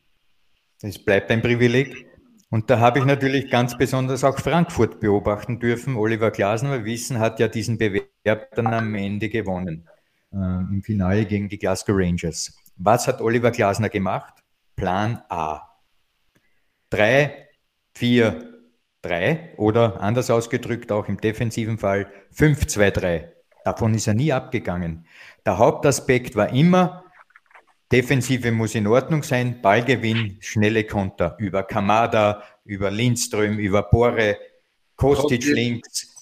[0.82, 2.08] Es bleibt ein Privileg.
[2.50, 5.98] Und da habe ich natürlich ganz besonders auch Frankfurt beobachten dürfen.
[5.98, 9.90] Oliver Glasner, wir wissen, hat ja diesen Bewerb dann am Ende gewonnen.
[10.32, 12.58] Äh, Im Finale gegen die Glasgow Rangers.
[12.78, 14.36] Was hat Oliver Glasner gemacht?
[14.78, 15.68] Plan A.
[16.90, 17.50] Drei,
[17.94, 18.54] vier,
[19.02, 23.34] drei oder anders ausgedrückt auch im defensiven Fall 5, 2, 3.
[23.70, 25.06] Davon ist er nie abgegangen.
[25.46, 27.06] Der Hauptaspekt war immer,
[27.92, 34.40] Defensive muss in Ordnung sein, Ballgewinn, schnelle Konter über Kamada, über Lindström, über Bore,
[34.96, 36.16] Kostic links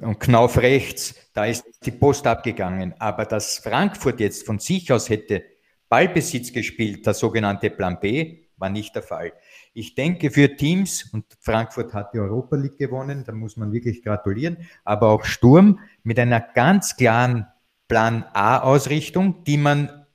[0.00, 1.16] und Knauf rechts.
[1.34, 2.94] Da ist die Post abgegangen.
[3.00, 5.42] Aber dass Frankfurt jetzt von sich aus hätte
[5.88, 9.32] Ballbesitz gespielt, der sogenannte Plan B, war nicht der Fall.
[9.74, 14.02] Ich denke für Teams, und Frankfurt hat die Europa League gewonnen, da muss man wirklich
[14.02, 17.48] gratulieren, aber auch Sturm mit einer ganz klaren
[17.88, 20.06] Plan A-Ausrichtung, die man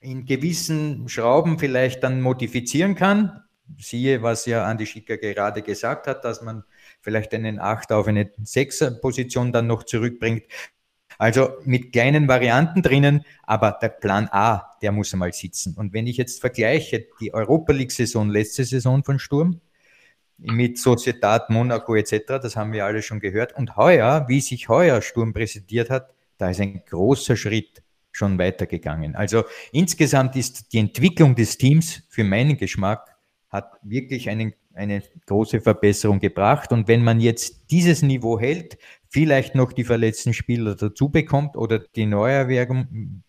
[0.00, 3.42] in gewissen Schrauben vielleicht dann modifizieren kann.
[3.78, 6.64] Siehe, was ja Andi Schicker gerade gesagt hat, dass man
[7.00, 10.44] vielleicht einen Achter auf eine Sechser-Position dann noch zurückbringt.
[11.16, 15.74] Also mit kleinen Varianten drinnen, aber der Plan A, der muss einmal sitzen.
[15.74, 19.62] Und wenn ich jetzt vergleiche die Europa League-Saison, letzte Saison von Sturm,
[20.42, 23.56] mit Sociedad, Monaco etc., das haben wir alle schon gehört.
[23.56, 29.14] Und heuer, wie sich heuer Sturm präsentiert hat, da ist ein großer Schritt schon weitergegangen.
[29.16, 33.12] Also insgesamt ist die Entwicklung des Teams für meinen Geschmack
[33.48, 36.72] hat wirklich einen, eine große Verbesserung gebracht.
[36.72, 38.78] Und wenn man jetzt dieses Niveau hält,
[39.08, 43.22] vielleicht noch die verletzten Spieler dazu bekommt oder die Neuerwerbungen,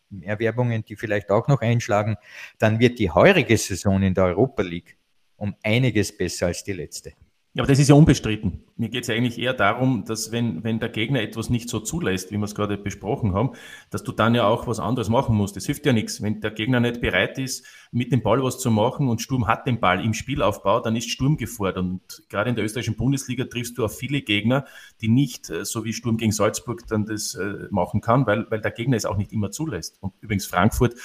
[0.88, 2.16] die vielleicht auch noch einschlagen,
[2.58, 4.98] dann wird die heurige Saison in der Europa League
[5.44, 7.12] um einiges besser als die letzte.
[7.56, 8.64] Ja, aber das ist ja unbestritten.
[8.78, 11.80] Mir geht es ja eigentlich eher darum, dass wenn, wenn der Gegner etwas nicht so
[11.80, 13.52] zulässt, wie wir es gerade besprochen haben,
[13.92, 15.56] dass du dann ja auch was anderes machen musst.
[15.56, 16.24] Das hilft ja nichts.
[16.24, 19.68] Wenn der Gegner nicht bereit ist, mit dem Ball was zu machen und Sturm hat
[19.68, 21.78] den Ball im Spielaufbau, dann ist Sturm gefordert.
[21.78, 24.66] Und gerade in der österreichischen Bundesliga triffst du auf viele Gegner,
[25.02, 28.62] die nicht, äh, so wie Sturm gegen Salzburg, dann das äh, machen kann, weil, weil
[28.62, 29.98] der Gegner es auch nicht immer zulässt.
[30.02, 30.96] Und übrigens Frankfurt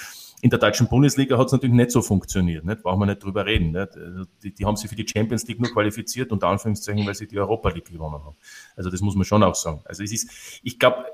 [0.41, 2.65] in der deutschen Bundesliga hat es natürlich nicht so funktioniert.
[2.65, 2.83] Nicht?
[2.83, 3.73] Brauchen wir nicht drüber reden.
[3.73, 3.97] Nicht?
[3.97, 7.27] Also die, die, haben sich für die Champions League nur qualifiziert, unter Anführungszeichen, weil sie
[7.27, 8.37] die Europa League gewonnen haben.
[8.77, 9.81] Also das muss man schon auch sagen.
[9.85, 10.31] Also es ist,
[10.63, 11.07] ich glaube,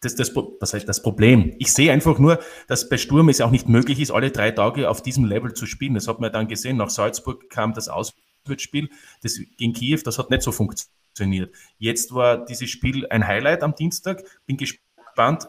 [0.00, 1.54] das, das, was heißt das Problem?
[1.58, 4.88] Ich sehe einfach nur, dass bei Sturm es auch nicht möglich ist, alle drei Tage
[4.88, 5.94] auf diesem Level zu spielen.
[5.94, 6.78] Das hat man dann gesehen.
[6.78, 8.88] Nach Salzburg kam das Auswärtsspiel,
[9.22, 11.54] das gegen Kiew, das hat nicht so funktioniert.
[11.78, 14.24] Jetzt war dieses Spiel ein Highlight am Dienstag.
[14.46, 15.48] Bin gespannt,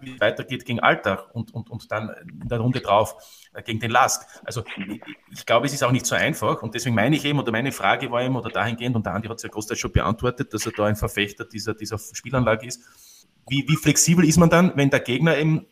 [0.00, 2.10] wie es weitergeht gegen Alltag und, und, und dann
[2.42, 3.16] in der Runde drauf
[3.52, 4.26] äh, gegen den Lask.
[4.44, 4.64] Also
[5.32, 7.72] ich, glaube, es ist auch nicht so einfach und deswegen meine ich eben, oder meine
[7.72, 10.66] Frage war eben, oder dahingehend, und der Andi hat es ja großteils schon beantwortet, dass
[10.66, 12.82] er da ein Verfechter dieser, dieser Spielanlage ist.
[13.48, 15.66] Wie, wie flexibel ist man dann, wenn der Gegner eben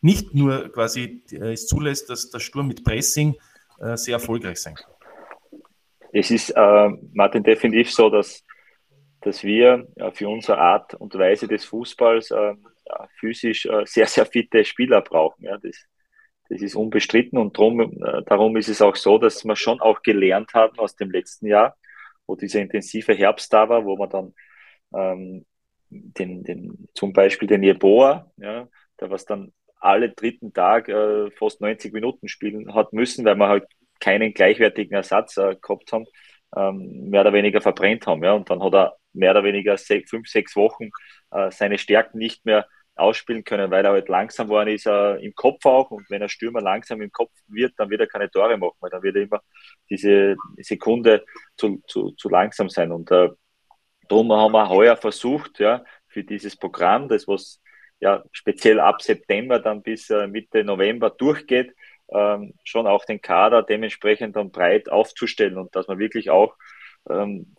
[0.00, 3.36] nicht nur quasi äh, es zulässt, dass der Sturm mit Pressing
[3.80, 4.90] äh, sehr erfolgreich sein kann?
[6.12, 8.44] Es ist, äh, Martin, definitiv so, dass,
[9.20, 12.54] dass wir für unsere Art und Weise des Fußballs äh,
[12.88, 15.44] ja, physisch äh, sehr, sehr fitte Spieler brauchen.
[15.44, 15.86] Ja, das,
[16.48, 20.02] das ist unbestritten und drum, äh, darum ist es auch so, dass wir schon auch
[20.02, 21.76] gelernt haben aus dem letzten Jahr,
[22.26, 24.34] wo dieser intensive Herbst da war, wo man dann
[24.94, 25.46] ähm,
[25.90, 28.68] den, den, zum Beispiel den Jeboa, ja,
[29.00, 33.48] der was dann alle dritten Tag äh, fast 90 Minuten spielen hat müssen, weil wir
[33.48, 33.66] halt
[34.00, 36.06] keinen gleichwertigen Ersatz äh, gehabt haben,
[36.56, 38.22] ähm, mehr oder weniger verbrennt haben.
[38.24, 38.32] Ja.
[38.32, 40.90] Und dann hat er mehr oder weniger sech, fünf, sechs Wochen
[41.30, 42.66] äh, seine Stärken nicht mehr
[42.98, 45.90] ausspielen können, weil er halt langsam geworden ist äh, im Kopf auch.
[45.90, 48.90] Und wenn ein Stürmer langsam im Kopf wird, dann wird er keine Tore machen, weil
[48.90, 49.42] dann wird er immer
[49.90, 51.24] diese Sekunde
[51.56, 52.92] zu, zu, zu langsam sein.
[52.92, 53.28] Und äh,
[54.08, 57.60] darum haben wir heuer versucht, ja, für dieses Programm, das was
[58.00, 61.74] ja speziell ab September dann bis äh, Mitte November durchgeht,
[62.10, 66.56] ähm, schon auch den Kader dementsprechend dann breit aufzustellen und dass wir wirklich auch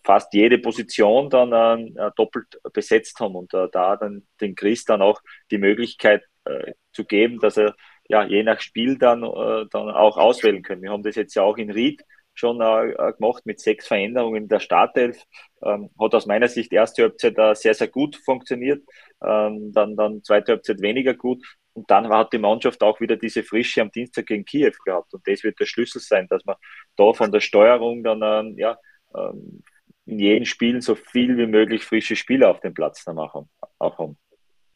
[0.04, 1.52] fast jede Position dann
[1.96, 6.74] äh, doppelt besetzt haben und äh, da dann den Chris dann auch die Möglichkeit äh,
[6.92, 7.76] zu geben, dass er
[8.08, 10.82] ja je nach Spiel dann, äh, dann auch auswählen können.
[10.82, 14.48] Wir haben das jetzt ja auch in Ried schon äh, äh, gemacht mit sechs Veränderungen
[14.48, 15.22] der Startelf.
[15.64, 18.84] Ähm, hat aus meiner Sicht erste Halbzeit sehr, sehr gut funktioniert,
[19.24, 21.44] ähm, dann, dann zweite Halbzeit weniger gut.
[21.74, 25.14] Und dann hat die Mannschaft auch wieder diese Frische am Dienstag gegen Kiew gehabt.
[25.14, 26.56] Und das wird der Schlüssel sein, dass man
[26.96, 28.78] da von der Steuerung dann ähm, ja,
[29.15, 29.63] ähm,
[30.06, 34.17] in jedem Spiel so viel wie möglich frische Spieler auf dem Platz auch haben.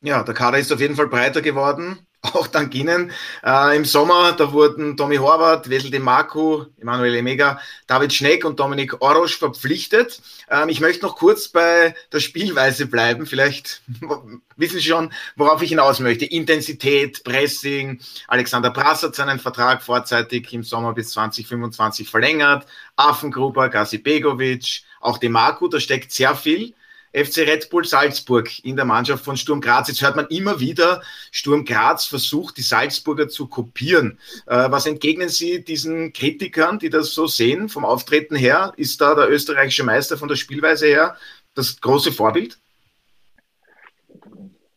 [0.01, 3.11] Ja, der Kader ist auf jeden Fall breiter geworden, auch dank Ihnen.
[3.43, 8.59] Äh, Im Sommer, da wurden Tommy Horvath, Wessel de Marco, Emanuel Emega, David Schneck und
[8.59, 10.21] Dominik Orosch verpflichtet.
[10.49, 13.25] Ähm, ich möchte noch kurz bei der Spielweise bleiben.
[13.25, 13.81] Vielleicht
[14.55, 16.25] wissen Sie schon, worauf ich hinaus möchte.
[16.25, 17.99] Intensität, Pressing.
[18.27, 22.65] Alexander Brass hat seinen Vertrag vorzeitig im Sommer bis 2025 verlängert.
[22.95, 26.73] Affengruber, Gazi Begovic, auch de Marco, da steckt sehr viel.
[27.13, 29.87] FC Red Bull Salzburg in der Mannschaft von Sturm Graz.
[29.87, 34.19] Jetzt hört man immer wieder, Sturm Graz versucht, die Salzburger zu kopieren.
[34.47, 38.73] Äh, was entgegnen Sie diesen Kritikern, die das so sehen vom Auftreten her?
[38.77, 41.15] Ist da der österreichische Meister von der Spielweise her
[41.53, 42.57] das große Vorbild?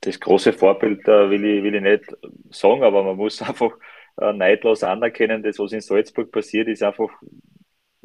[0.03, 2.05] Das große Vorbild äh, will, ich, will ich nicht
[2.51, 3.73] sagen, aber man muss einfach
[4.19, 7.11] äh, neidlos anerkennen, das, was in Salzburg passiert, ist einfach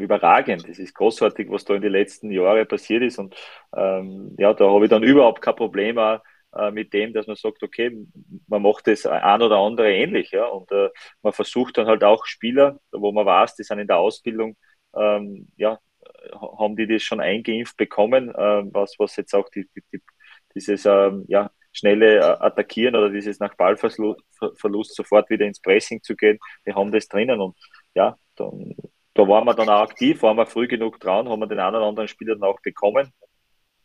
[0.01, 0.67] überragend.
[0.67, 3.19] Es ist großartig, was da in den letzten Jahren passiert ist.
[3.19, 3.35] Und
[3.75, 7.63] ähm, ja, da habe ich dann überhaupt kein Problem äh, mit dem, dass man sagt,
[7.63, 7.95] okay,
[8.47, 10.31] man macht das ein oder andere ähnlich.
[10.31, 10.45] Ja?
[10.45, 10.89] Und äh,
[11.21, 14.57] man versucht dann halt auch Spieler, wo man weiß, die sind in der Ausbildung,
[14.95, 15.79] ähm, ja,
[16.59, 20.01] haben die das schon eingeimpft bekommen, äh, was, was jetzt auch die, die,
[20.55, 26.15] dieses ähm, ja, schnelle äh, Attackieren oder dieses nach Ballverlust sofort wieder ins Pressing zu
[26.15, 27.57] gehen, die haben das drinnen und
[27.93, 28.75] ja, dann
[29.13, 31.75] da waren wir dann auch aktiv, waren wir früh genug dran, haben wir den einen
[31.75, 33.11] oder anderen Spieler dann auch bekommen.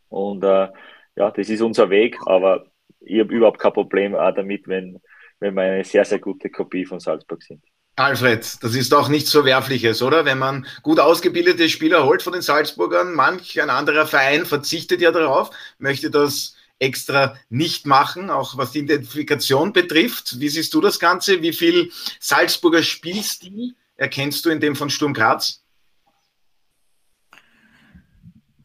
[0.08, 0.68] Und äh,
[1.16, 2.66] ja, das ist unser Weg, aber
[3.00, 5.00] ich habe überhaupt kein Problem auch damit, wenn,
[5.40, 7.62] wenn wir eine sehr, sehr gute Kopie von Salzburg sind.
[7.98, 10.26] Alfred, das ist auch nichts Verwerfliches, oder?
[10.26, 15.12] Wenn man gut ausgebildete Spieler holt von den Salzburgern, manch ein anderer Verein verzichtet ja
[15.12, 20.38] darauf, möchte das extra nicht machen, auch was die Identifikation betrifft.
[20.40, 21.40] Wie siehst du das Ganze?
[21.40, 25.64] Wie viel Salzburger Spielstil erkennst du in dem von Sturm Graz?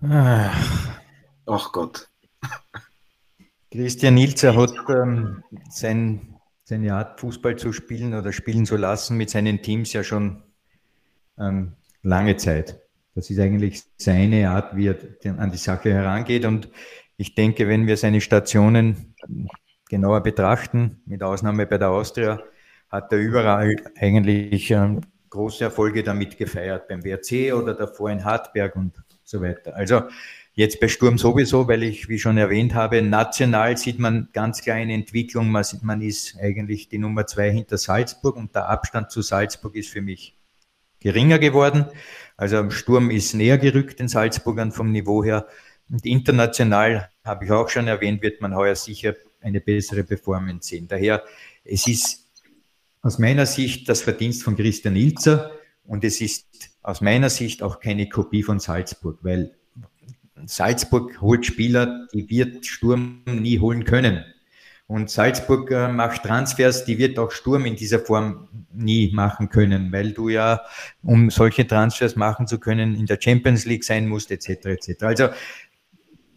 [0.04, 1.00] Ach,
[1.46, 2.08] Ach Gott.
[3.72, 9.30] Christian Ilzer hat ähm, sein, seine Art, Fußball zu spielen oder spielen zu lassen mit
[9.30, 10.44] seinen Teams ja schon
[11.38, 12.82] ähm, lange Zeit.
[13.15, 14.98] Das ist eigentlich seine Art, wie er
[15.39, 16.46] an die Sache herangeht.
[16.46, 16.70] Und
[17.17, 19.15] ich denke, wenn wir seine Stationen
[19.89, 22.41] genauer betrachten, mit Ausnahme bei der Austria,
[22.89, 28.76] hat er überall eigentlich ähm, große Erfolge damit gefeiert, beim WRC oder davor in Hartberg
[28.76, 29.76] und so weiter.
[29.76, 30.04] Also
[30.54, 34.76] jetzt bei Sturm sowieso, weil ich, wie schon erwähnt habe, national sieht man ganz klar
[34.76, 35.50] eine Entwicklung.
[35.50, 39.89] Man, man ist eigentlich die Nummer zwei hinter Salzburg und der Abstand zu Salzburg ist
[39.89, 40.38] für mich
[41.00, 41.86] geringer geworden.
[42.38, 45.48] Also Sturm ist näher gerückt den Salzburgern vom Niveau her.
[45.89, 50.88] Und international, habe ich auch schon erwähnt, wird man heuer sicher eine bessere Performance sehen.
[50.88, 51.24] Daher,
[51.63, 52.21] es ist
[53.02, 55.52] aus meiner Sicht das Verdienst von Christian Ilzer
[55.86, 56.48] und es ist
[56.84, 59.56] aus meiner Sicht auch keine Kopie von Salzburg, weil
[60.46, 64.24] Salzburg holt Spieler, die wird Sturm nie holen können.
[64.88, 69.92] Und Salzburg äh, macht Transfers, die wird auch Sturm in dieser Form nie machen können,
[69.94, 70.62] weil du ja,
[71.02, 74.50] um solche Transfers machen zu können, in der Champions League sein musst, etc.
[74.66, 75.04] etc.
[75.04, 75.30] Also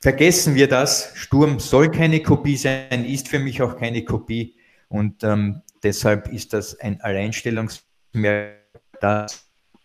[0.01, 1.13] vergessen wir das.
[1.17, 4.55] Sturm soll keine Kopie sein, ist für mich auch keine Kopie.
[4.89, 8.59] Und ähm, Deshalb ist das ein Alleinstellungsmerkmal,
[9.01, 9.45] das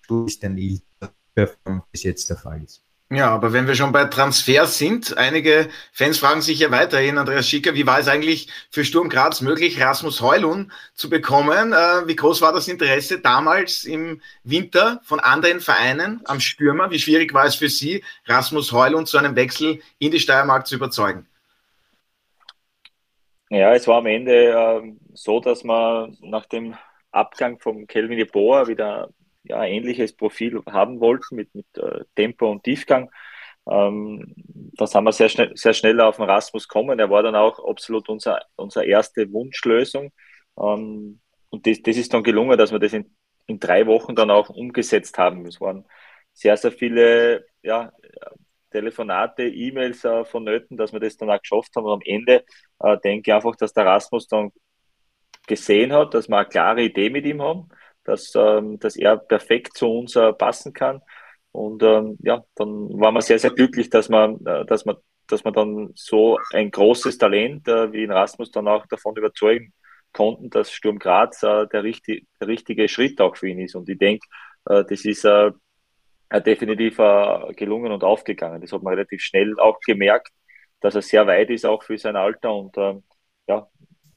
[0.09, 0.81] Nil
[1.91, 2.81] bis jetzt der Fall ist.
[3.11, 7.49] Ja, aber wenn wir schon bei Transfers sind, einige Fans fragen sich ja weiterhin, Andreas
[7.49, 11.73] Schicker, wie war es eigentlich für Sturm Graz möglich, Rasmus Heulun zu bekommen?
[11.73, 16.91] Äh, wie groß war das Interesse damals im Winter von anderen Vereinen am Stürmer?
[16.91, 20.75] Wie schwierig war es für Sie, Rasmus Heulun zu einem Wechsel in die Steiermark zu
[20.75, 21.25] überzeugen?
[23.49, 26.75] Ja, es war am Ende äh, so, dass wir nach dem
[27.11, 29.09] Abgang vom Kelvin Boa wieder
[29.43, 33.09] ja, ein ähnliches Profil haben wollten mit, mit äh, Tempo und Tiefgang.
[33.69, 34.33] ähm,
[34.75, 36.99] da sind wir sehr schnell, sehr schnell auf den Rasmus gekommen.
[36.99, 40.11] Er war dann auch absolut unser, unsere erste Wunschlösung.
[40.59, 43.15] Ähm, und das, das ist dann gelungen, dass wir das in,
[43.47, 45.45] in drei Wochen dann auch umgesetzt haben.
[45.47, 45.85] Es waren
[46.33, 47.91] sehr, sehr viele ja,
[48.69, 51.85] Telefonate, E-Mails äh, vonnöten, dass wir das dann auch geschafft haben.
[51.85, 52.43] Und am Ende
[52.79, 54.51] äh, denke ich einfach, dass der Rasmus dann
[55.47, 57.69] gesehen hat, dass wir eine klare Idee mit ihm haben,
[58.03, 61.01] dass, ähm, dass er perfekt zu uns äh, passen kann.
[61.51, 64.97] Und ähm, ja, dann waren wir sehr, sehr glücklich, dass man, äh, dass man,
[65.27, 69.73] dass man dann so ein großes Talent äh, wie in Rasmus dann auch davon überzeugen
[70.13, 73.75] konnten, dass Sturm Graz äh, der, richtig, der richtige Schritt auch für ihn ist.
[73.75, 74.25] Und ich denke,
[74.65, 75.25] äh, das ist
[76.29, 78.61] äh, definitiv äh, gelungen und aufgegangen.
[78.61, 80.29] Das hat man relativ schnell auch gemerkt,
[80.79, 82.53] dass er sehr weit ist, auch für sein Alter.
[82.53, 83.03] Und ähm,
[83.47, 83.67] ja,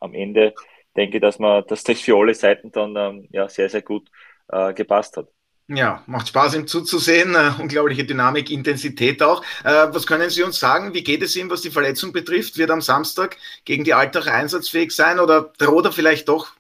[0.01, 0.55] am Ende
[0.97, 4.09] denke ich, dass man, dass das für alle Seiten dann ähm, ja, sehr, sehr gut
[4.49, 5.29] äh, gepasst hat.
[5.69, 7.35] Ja, macht Spaß, ihm zuzusehen.
[7.35, 9.43] Äh, unglaubliche Dynamik, Intensität auch.
[9.65, 10.93] Äh, was können Sie uns sagen?
[10.93, 12.59] Wie geht es ihm, was die Verletzung betrifft?
[12.59, 16.53] Wird am Samstag gegen die Altach einsatzfähig sein oder droht er vielleicht doch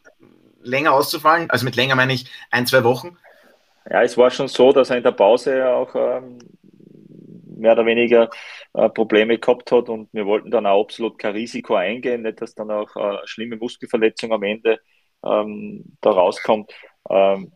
[0.62, 1.50] länger auszufallen?
[1.50, 3.18] Also mit länger meine ich ein, zwei Wochen.
[3.90, 6.38] Ja, es war schon so, dass er in der Pause auch ähm,
[7.56, 8.30] mehr oder weniger
[8.74, 12.54] äh, Probleme gehabt hat und wir wollten dann auch absolut kein Risiko eingehen, nicht, dass
[12.54, 14.80] dann auch äh, schlimme Muskelverletzung am Ende
[15.24, 16.72] ähm, da rauskommt.
[17.08, 17.52] Ähm,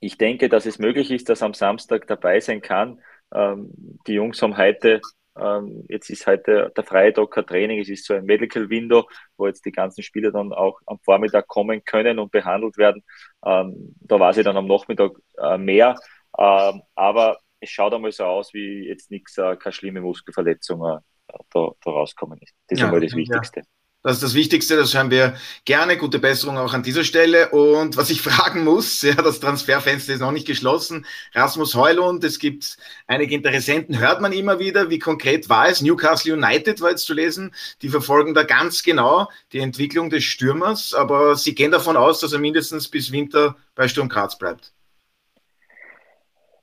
[0.00, 3.00] ich denke, dass es möglich ist, dass am Samstag dabei sein kann.
[3.34, 3.72] Ähm,
[4.06, 5.00] die Jungs haben heute
[5.38, 9.46] ähm, jetzt ist heute der Freitag kein Training, es ist so ein Medical Window, wo
[9.46, 13.02] jetzt die ganzen Spieler dann auch am Vormittag kommen können und behandelt werden.
[13.44, 15.96] Ähm, da weiß ich dann am Nachmittag äh, mehr.
[16.38, 20.98] Ähm, aber es schaut einmal so aus, wie jetzt nichts, äh, keine schlimme Muskelverletzung äh,
[21.26, 22.54] da, da rauskommen ist.
[22.66, 23.60] Das ist ja, einmal das Wichtigste.
[23.60, 23.66] Ja.
[24.02, 25.34] Das ist das Wichtigste, das hören wir
[25.66, 25.98] gerne.
[25.98, 27.50] Gute Besserung auch an dieser Stelle.
[27.50, 31.04] Und was ich fragen muss, ja, das Transferfenster ist noch nicht geschlossen.
[31.34, 34.88] Rasmus Heulund, es gibt einige Interessenten, hört man immer wieder.
[34.88, 35.82] Wie konkret war es?
[35.82, 37.54] Newcastle United war jetzt zu lesen.
[37.82, 42.32] Die verfolgen da ganz genau die Entwicklung des Stürmers, aber sie gehen davon aus, dass
[42.32, 44.72] er mindestens bis Winter bei Sturm Graz bleibt.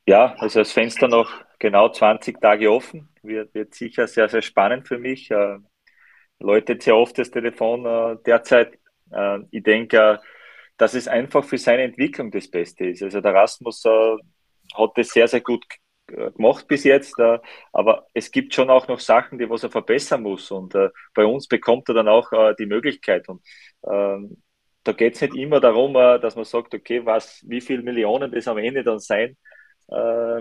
[0.07, 1.29] Ja, also das Fenster noch
[1.59, 3.09] genau 20 Tage offen.
[3.21, 5.29] Wird, wird sicher sehr, sehr spannend für mich.
[6.39, 8.77] Läutet sehr oft das Telefon äh, derzeit.
[9.11, 10.19] Äh, ich denke,
[10.77, 13.03] dass es einfach für seine Entwicklung das Beste ist.
[13.03, 14.17] Also der Rasmus äh,
[14.75, 15.65] hat das sehr, sehr gut
[16.11, 17.39] äh, gemacht bis jetzt, äh,
[17.73, 20.75] aber es gibt schon auch noch Sachen, die was er verbessern muss und
[21.15, 23.41] bei uns bekommt er dann auch die Möglichkeit und
[23.89, 24.41] ähm,
[24.83, 28.47] da geht es nicht immer darum, dass man sagt, okay, was, wie viele Millionen das
[28.47, 29.35] am Ende dann sein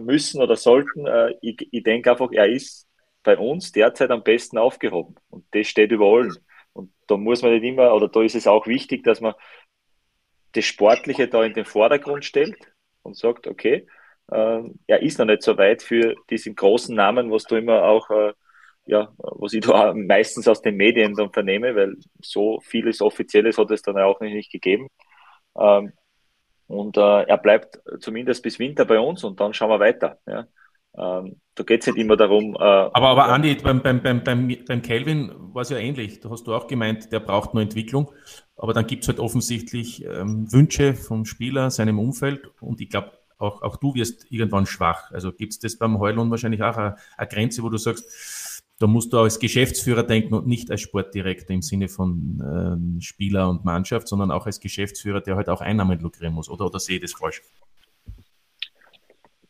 [0.03, 1.05] müssen oder sollten.
[1.41, 2.87] Ich, ich denke einfach, er ist
[3.27, 5.17] bei uns derzeit am besten aufgehoben.
[5.29, 6.37] Und das steht über allen.
[6.73, 9.35] Und da muss man nicht immer, oder da ist es auch wichtig, dass man
[10.53, 12.57] das Sportliche da in den Vordergrund stellt
[13.03, 13.87] und sagt, okay,
[14.31, 18.09] äh, er ist noch nicht so weit für diesen großen Namen, was du immer auch,
[18.11, 18.33] äh,
[18.87, 23.73] ja, was ich da meistens aus den Medien dann vernehme, weil so vieles Offizielles hat
[23.73, 24.89] es dann auch nicht gegeben.
[25.59, 25.93] Ähm,
[26.69, 30.21] und äh, er bleibt zumindest bis Winter bei uns und dann schauen wir weiter.
[30.27, 30.47] Ja.
[30.97, 32.55] Ähm, da geht es nicht immer darum.
[32.55, 36.21] Äh, aber, aber Andi, beim, beim, beim, beim, beim Calvin war es ja ähnlich.
[36.21, 38.13] Da hast du auch gemeint, der braucht nur Entwicklung.
[38.57, 42.51] Aber dann gibt es halt offensichtlich ähm, Wünsche vom Spieler, seinem Umfeld.
[42.61, 45.11] Und ich glaube, auch, auch du wirst irgendwann schwach.
[45.13, 48.87] Also gibt es das beim Heulon wahrscheinlich auch eine, eine, Grenze, wo du sagst, da
[48.87, 53.65] musst du als Geschäftsführer denken und nicht als Sportdirektor im Sinne von ähm, Spieler und
[53.65, 56.51] Mannschaft, sondern auch als Geschäftsführer, der halt auch Einnahmen lukrieren muss.
[56.51, 57.41] Oder, oder sehe ich das falsch?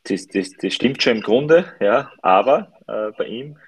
[0.09, 3.59] Das, das, das stimmt schon im Grunde, ja, aber äh, bei ihm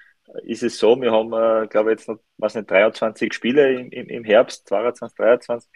[0.43, 3.91] ist es so, wir haben, äh, glaube ich, jetzt noch, was nicht, 23 Spiele im,
[3.91, 5.69] im, im Herbst, 22, 23,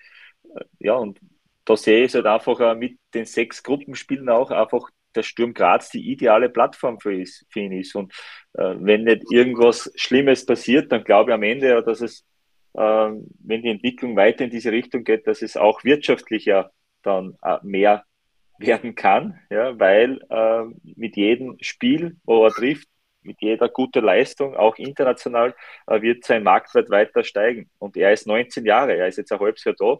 [0.55, 1.19] äh, ja, und
[1.65, 5.89] da sehe ich halt einfach äh, mit den sechs Gruppenspielen auch einfach der Sturm Graz
[5.89, 7.95] die ideale Plattform für, ist, für ihn ist.
[7.95, 8.13] Und
[8.53, 12.25] äh, wenn nicht irgendwas Schlimmes passiert, dann glaube ich am Ende, dass es,
[12.73, 16.69] äh, wenn die Entwicklung weiter in diese Richtung geht, dass es auch wirtschaftlich ja
[17.03, 18.05] dann äh, mehr
[18.65, 20.63] werden kann, ja, weil äh,
[20.95, 22.87] mit jedem Spiel, wo er trifft,
[23.21, 25.55] mit jeder guten Leistung, auch international,
[25.87, 27.69] äh, wird sein Marktwert weiter steigen.
[27.79, 29.99] Und er ist 19 Jahre, er ist jetzt ein halbes Jahr da,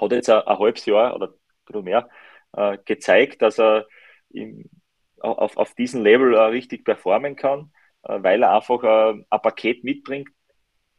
[0.00, 1.34] hat jetzt ein, ein halbes Jahr oder ein
[1.66, 2.08] bisschen mehr
[2.52, 3.86] äh, gezeigt, dass er
[4.30, 4.68] im,
[5.20, 7.72] auf, auf diesem Level äh, richtig performen kann,
[8.04, 10.28] äh, weil er einfach äh, ein Paket mitbringt,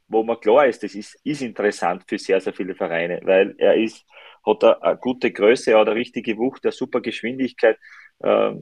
[0.08, 3.76] wo man klar ist, das ist, ist interessant für sehr, sehr viele Vereine, weil er
[3.76, 4.06] ist
[4.46, 7.78] hat er eine gute Größe, hat eine richtige Wucht, eine super Geschwindigkeit,
[8.20, 8.54] äh,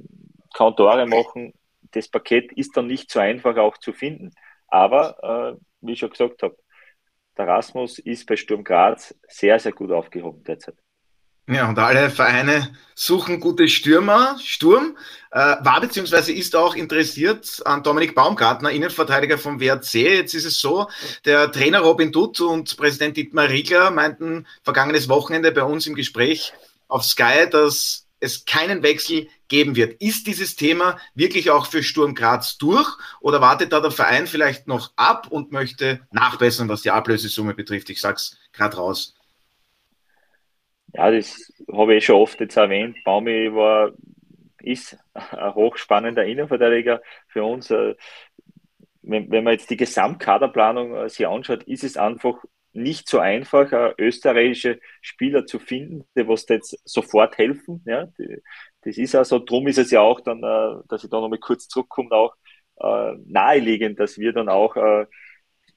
[0.53, 1.53] kann Tore machen.
[1.91, 4.32] Das Paket ist dann nicht so einfach auch zu finden.
[4.67, 6.57] Aber, äh, wie ich schon gesagt habe,
[7.38, 10.75] der Rasmus ist bei Sturm Graz sehr, sehr gut aufgehoben derzeit.
[11.51, 14.39] Ja, und alle Vereine suchen gute Stürmer.
[14.41, 14.95] Sturm
[15.31, 19.95] äh, war beziehungsweise ist auch interessiert an Dominik Baumgartner, Innenverteidiger vom WRC.
[19.95, 20.87] Jetzt ist es so,
[21.25, 26.53] der Trainer Robin Dutt und Präsident Dietmar Riegler meinten vergangenes Wochenende bei uns im Gespräch
[26.87, 30.01] auf Sky, dass es keinen Wechsel geben wird.
[30.01, 32.87] Ist dieses Thema wirklich auch für Sturm Graz durch
[33.19, 37.89] oder wartet da der Verein vielleicht noch ab und möchte nachbessern, was die Ablösesumme betrifft?
[37.89, 39.15] Ich sag's gerade raus.
[40.93, 42.97] Ja, das habe ich schon oft jetzt erwähnt.
[43.05, 43.91] Baumi war,
[44.61, 47.71] ist ein hochspannender Innenverteidiger für uns.
[47.71, 47.95] Äh,
[49.01, 53.71] wenn, wenn man jetzt die Gesamtkaderplanung äh, sich anschaut, ist es einfach nicht so einfach,
[53.97, 57.83] österreichische Spieler zu finden, die was jetzt sofort helfen.
[57.85, 58.07] Ja,
[58.83, 61.67] das ist also, drum ist es ja auch dann, äh, dass ich da nochmal kurz
[61.67, 62.35] zurückkomme, auch
[63.27, 64.75] naheliegend, dass wir dann auch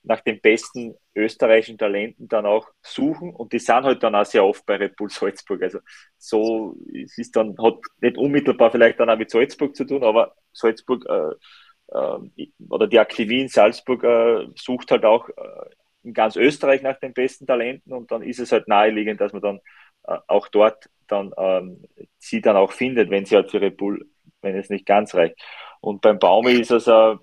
[0.05, 4.45] nach den besten österreichischen Talenten dann auch suchen und die sind halt dann auch sehr
[4.45, 5.63] oft bei Red Bull Salzburg.
[5.63, 5.79] Also
[6.19, 10.35] so es ist dann hat nicht unmittelbar vielleicht dann auch mit Salzburg zu tun, aber
[10.53, 15.71] Salzburg äh, äh, oder die Aktivie in Salzburg äh, sucht halt auch äh,
[16.03, 19.43] in ganz Österreich nach den besten Talenten und dann ist es halt naheliegend, dass man
[19.43, 19.61] dann
[20.07, 21.85] äh, auch dort dann ähm,
[22.19, 24.07] sie dann auch findet, wenn sie halt für Red Bull,
[24.43, 25.37] wenn es nicht ganz reicht.
[25.81, 27.17] Und beim Baumi ist es äh,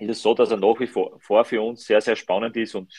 [0.00, 2.92] ist es so, dass er nach wie vor für uns sehr, sehr spannend ist und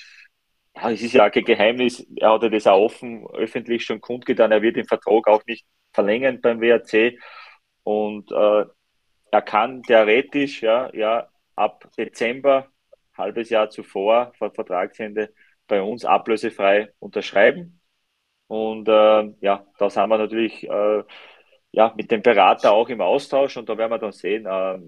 [0.76, 4.52] ja, es ist ja kein Geheimnis, er hat ja das auch offen öffentlich schon kundgetan,
[4.52, 7.18] er wird den Vertrag auch nicht verlängern beim WRC
[7.84, 8.66] und äh,
[9.32, 12.68] er kann theoretisch ja, ja ab Dezember,
[13.18, 15.34] halbes Jahr zuvor, vor Vertragsende,
[15.68, 17.82] bei uns ablösefrei unterschreiben.
[18.48, 21.04] Und äh, ja, da sind wir natürlich äh,
[21.72, 24.80] ja, mit dem Berater auch im Austausch und da werden wir dann sehen, äh,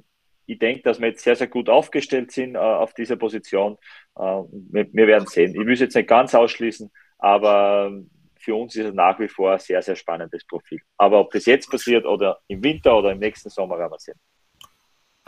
[0.46, 3.78] ich denke, dass wir jetzt sehr, sehr gut aufgestellt sind äh, auf dieser Position.
[4.18, 5.52] Äh, wir, wir, werden sehen.
[5.52, 7.92] Ich will es jetzt nicht ganz ausschließen, aber
[8.38, 10.80] für uns ist es nach wie vor ein sehr, sehr spannendes Profil.
[10.98, 14.20] Aber ob das jetzt passiert oder im Winter oder im nächsten Sommer, werden wir sehen.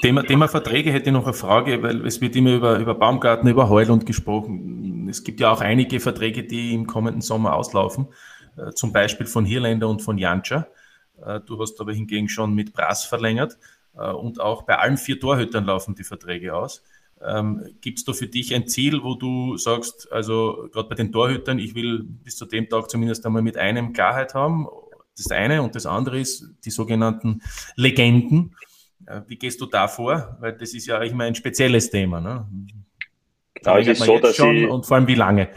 [0.01, 3.47] Thema, Thema Verträge hätte ich noch eine Frage, weil es wird immer über, über Baumgarten,
[3.47, 5.07] über Heulund gesprochen.
[5.09, 8.09] Es gibt ja auch einige Verträge, die im kommenden Sommer auslaufen,
[8.57, 10.67] äh, zum Beispiel von Hirländer und von Jantscher.
[11.25, 13.57] Äh, du hast aber hingegen schon mit Brass verlängert.
[13.97, 16.83] Äh, und auch bei allen vier Torhütern laufen die Verträge aus.
[17.25, 21.11] Ähm, Gibt es da für dich ein Ziel, wo du sagst, also gerade bei den
[21.11, 24.67] Torhütern, ich will bis zu dem Tag zumindest einmal mit einem Klarheit haben?
[25.17, 27.41] Das eine und das andere ist die sogenannten
[27.75, 28.55] Legenden.
[29.07, 30.37] Äh, wie gehst du da vor?
[30.41, 32.19] Weil das ist ja immer ein spezielles Thema.
[32.19, 32.45] Ne?
[33.53, 35.49] Genau, es ist so, dass ich, und vor allem wie lange?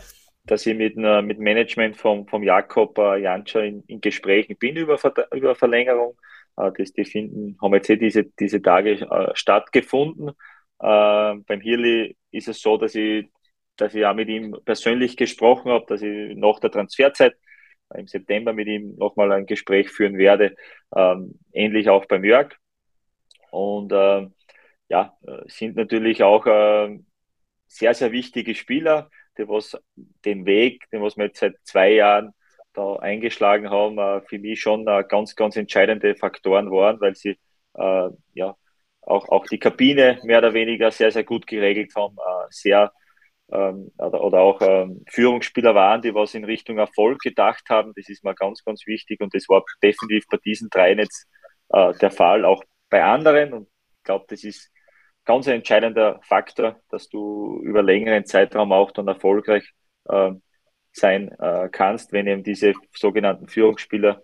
[0.47, 4.77] Dass ich mit, äh, mit Management vom, vom Jakob äh, Janscher in, in Gesprächen bin
[4.77, 4.97] über,
[5.33, 6.15] über Verlängerung
[6.77, 10.31] das, die finden, haben jetzt eh diese, diese Tage äh, stattgefunden.
[10.31, 10.33] Äh,
[11.47, 13.27] beim Hirli ist es so, dass ich,
[13.77, 17.37] dass ich auch mit ihm persönlich gesprochen habe, dass ich nach der Transferzeit
[17.95, 20.55] im September mit ihm nochmal ein Gespräch führen werde,
[20.95, 22.55] ähm, ähnlich auch beim Jörg.
[23.51, 24.29] Und äh,
[24.89, 26.99] ja, sind natürlich auch äh,
[27.67, 29.79] sehr, sehr wichtige Spieler, die was
[30.25, 32.33] den Weg, den was wir jetzt seit zwei Jahren
[32.79, 37.39] da eingeschlagen haben, äh, für mich schon äh, ganz, ganz entscheidende Faktoren waren, weil sie
[37.75, 38.57] äh, ja
[39.03, 42.17] auch, auch die Kabine mehr oder weniger sehr, sehr gut geregelt haben,
[42.51, 42.93] sehr
[43.51, 47.93] ähm, oder, oder auch ähm, Führungsspieler waren, die was in Richtung Erfolg gedacht haben.
[47.97, 51.27] Das ist mal ganz, ganz wichtig und das war definitiv bei diesen dreien jetzt
[51.71, 53.53] der Fall, auch bei anderen.
[53.53, 53.69] Und
[53.99, 54.71] ich glaube, das ist
[55.27, 59.71] ganz ein entscheidender Faktor, dass du über längeren Zeitraum auch dann erfolgreich
[60.09, 60.33] äh,
[60.99, 64.23] sein äh, kannst, wenn eben diese sogenannten Führungsspieler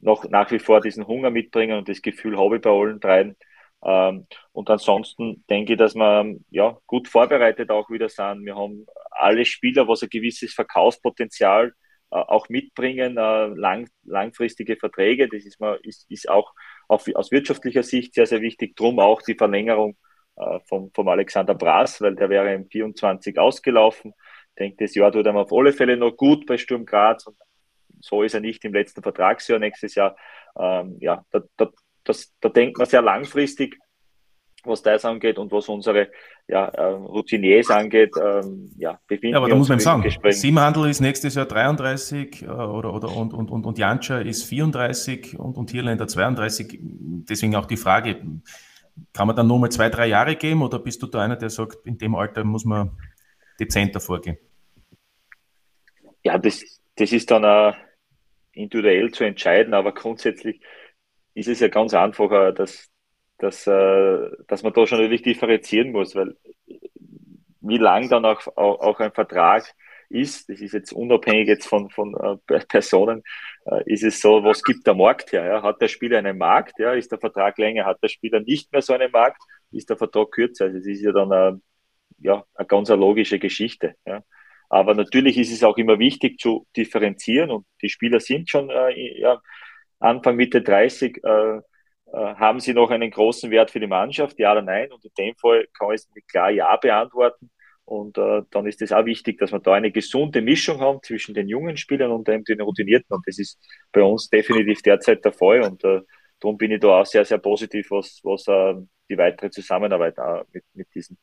[0.00, 3.36] noch nach wie vor diesen Hunger mitbringen und das Gefühl habe ich bei allen dreien.
[3.84, 8.44] Ähm, und ansonsten denke ich, dass wir ja gut vorbereitet auch wieder sind.
[8.44, 11.72] Wir haben alle Spieler, was ein gewisses Verkaufspotenzial
[12.10, 15.28] äh, auch mitbringen, äh, lang, langfristige Verträge.
[15.28, 16.52] Das ist, mal, ist, ist auch
[16.88, 18.76] auf, aus wirtschaftlicher Sicht sehr, sehr wichtig.
[18.76, 19.96] Drum auch die Verlängerung
[20.36, 24.14] äh, vom, vom Alexander Brass, weil der wäre im 24 ausgelaufen.
[24.54, 27.36] Ich denke, das Jahr tut er auf alle Fälle noch gut bei Sturm Graz und
[28.00, 30.16] so ist er nicht im letzten Vertragsjahr nächstes Jahr.
[30.58, 31.70] Ähm, ja, da, da,
[32.04, 33.78] das, da denkt man sehr langfristig,
[34.64, 36.10] was das angeht und was unsere
[36.46, 38.12] ja, äh, Routiniers angeht.
[38.20, 42.46] Ähm, ja, befinden ja, aber da muss man sagen, Siebenhandel ist nächstes Jahr 33 äh,
[42.46, 46.78] oder, oder, und, und, und, und Janscha ist 34 und, und Hirländer 32.
[46.80, 48.20] Deswegen auch die Frage,
[49.12, 51.50] kann man dann nur mal zwei, drei Jahre geben oder bist du da einer, der
[51.50, 52.90] sagt, in dem Alter muss man
[53.62, 54.38] dezenter vorgehen?
[56.22, 56.62] Ja, das,
[56.96, 57.74] das ist dann auch
[58.52, 60.60] individuell zu entscheiden, aber grundsätzlich
[61.34, 62.90] ist es ja ganz einfach, dass,
[63.38, 66.36] dass, äh, dass man da schon wirklich differenzieren muss, weil
[67.60, 69.64] wie lang dann auch, auch, auch ein Vertrag
[70.08, 72.14] ist, das ist jetzt unabhängig jetzt von, von
[72.48, 73.22] äh, Personen,
[73.64, 75.44] äh, ist es so, was gibt der Markt her?
[75.46, 75.62] Ja?
[75.62, 76.78] Hat der Spieler einen Markt?
[76.78, 76.92] Ja?
[76.92, 77.86] Ist der Vertrag länger?
[77.86, 79.42] Hat der Spieler nicht mehr so einen Markt?
[79.70, 80.66] Ist der Vertrag kürzer?
[80.66, 81.62] Also es ist ja dann
[82.22, 83.94] ja, eine ganz logische Geschichte.
[84.06, 84.22] Ja?
[84.68, 89.20] Aber natürlich ist es auch immer wichtig zu differenzieren und die Spieler sind schon äh,
[89.20, 89.40] ja,
[89.98, 91.60] Anfang, Mitte 30, äh, äh,
[92.12, 94.90] haben sie noch einen großen Wert für die Mannschaft, ja oder nein?
[94.92, 97.50] Und in dem Fall kann ich mit klar Ja beantworten.
[97.84, 101.34] Und äh, dann ist es auch wichtig, dass wir da eine gesunde Mischung haben zwischen
[101.34, 103.14] den jungen Spielern und den Routinierten.
[103.14, 103.58] Und das ist
[103.92, 105.62] bei uns definitiv derzeit der Fall.
[105.62, 106.00] Und äh,
[106.40, 108.74] darum bin ich da auch sehr, sehr positiv, was, was äh,
[109.10, 110.16] die weitere Zusammenarbeit
[110.52, 111.18] mit, mit diesen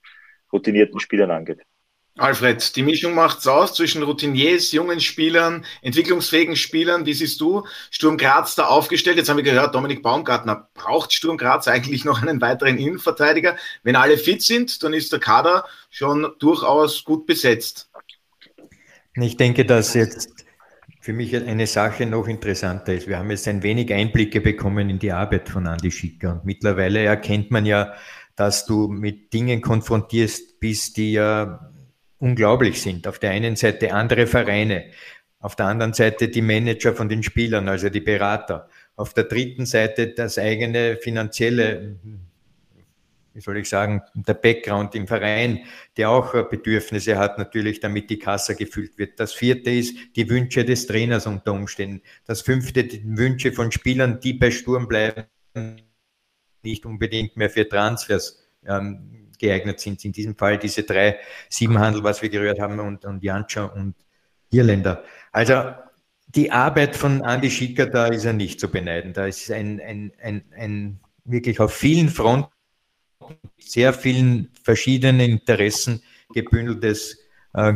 [0.51, 1.59] routinierten Spielern angeht.
[2.19, 7.05] Alfred, die Mischung macht's aus zwischen Routiniers, jungen Spielern, entwicklungsfähigen Spielern.
[7.05, 9.15] Wie siehst du Sturm Graz da aufgestellt?
[9.15, 13.55] Jetzt haben wir gehört, Dominik Baumgartner braucht Sturm Graz eigentlich noch einen weiteren Innenverteidiger.
[13.83, 17.89] Wenn alle fit sind, dann ist der Kader schon durchaus gut besetzt.
[19.15, 20.45] Ich denke, dass jetzt
[21.01, 23.07] für mich eine Sache noch interessanter ist.
[23.07, 26.99] Wir haben jetzt ein wenig Einblicke bekommen in die Arbeit von Andy Schicker und mittlerweile
[26.99, 27.93] erkennt man ja,
[28.39, 31.71] dass du mit Dingen konfrontierst bist, die ja
[32.19, 33.05] unglaublich sind.
[33.05, 34.85] Auf der einen Seite andere Vereine,
[35.39, 38.69] auf der anderen Seite die Manager von den Spielern, also die Berater.
[38.95, 41.97] Auf der dritten Seite das eigene finanzielle,
[43.33, 45.65] wie soll ich sagen, der Background im Verein,
[45.97, 49.19] der auch Bedürfnisse hat, natürlich, damit die Kasse gefüllt wird.
[49.19, 52.03] Das vierte ist die Wünsche des Trainers unter Umständen.
[52.25, 55.25] Das fünfte die Wünsche von Spielern, die bei Sturm bleiben,
[56.63, 60.03] nicht unbedingt mehr für Transfers ähm, geeignet sind.
[60.05, 63.95] In diesem Fall diese drei Siebenhandel, was wir gehört haben, und, und Janscha und
[64.51, 65.03] Irländer.
[65.31, 65.73] Also
[66.27, 69.13] die Arbeit von Andy Schicker, da ist er nicht zu beneiden.
[69.13, 72.51] Da ist ein, ein, ein, ein wirklich auf vielen Fronten,
[73.57, 76.01] sehr vielen verschiedenen Interessen
[76.33, 77.17] gebündeltes
[77.53, 77.73] äh,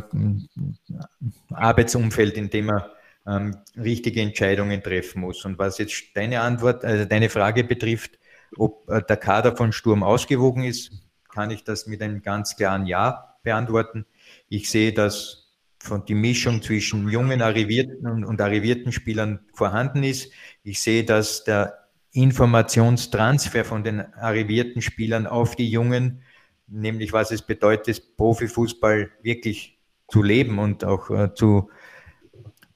[1.50, 2.92] Arbeitsumfeld, in dem er
[3.26, 5.46] ähm, richtige Entscheidungen treffen muss.
[5.46, 8.20] Und was jetzt deine Antwort, also deine Frage betrifft,
[8.58, 10.92] ob äh, der Kader von Sturm ausgewogen ist,
[11.34, 14.06] kann ich das mit einem ganz klaren Ja beantworten.
[14.50, 15.44] Ich sehe, dass
[15.80, 20.32] von die Mischung zwischen jungen arrivierten und, arrivierten Spielern vorhanden ist.
[20.64, 21.78] Ich sehe, dass der
[22.14, 26.22] Informationstransfer von den arrivierten Spielern auf die Jungen,
[26.68, 29.78] nämlich was es bedeutet, Profifußball wirklich
[30.08, 31.70] zu leben und auch äh, zu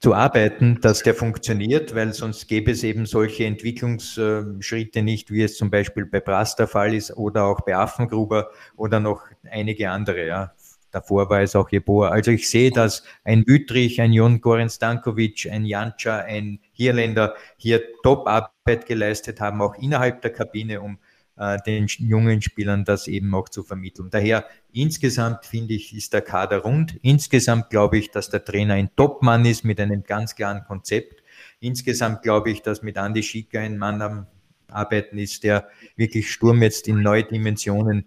[0.00, 5.56] zu arbeiten, dass der funktioniert, weil sonst gäbe es eben solche Entwicklungsschritte nicht, wie es
[5.56, 10.26] zum Beispiel bei Brass der Fall ist oder auch bei Affengruber oder noch einige andere.
[10.26, 10.52] Ja.
[10.90, 12.08] Davor war es auch Jeboa.
[12.08, 17.82] Also ich sehe, dass ein Wüttrich, ein Jon Goran Stankovic, ein Janca, ein Hirländer hier
[18.02, 20.98] Top-Arbeit geleistet haben, auch innerhalb der Kabine, um
[21.38, 24.08] äh, den jungen Spielern das eben auch zu vermitteln.
[24.10, 26.98] Daher insgesamt finde ich, ist der Kader rund.
[27.02, 31.22] Insgesamt glaube ich, dass der Trainer ein Top-Mann ist mit einem ganz klaren Konzept.
[31.60, 34.26] Insgesamt glaube ich, dass mit Andy Schicker ein Mann am
[34.68, 38.06] Arbeiten ist, der wirklich Sturm jetzt in neue Dimensionen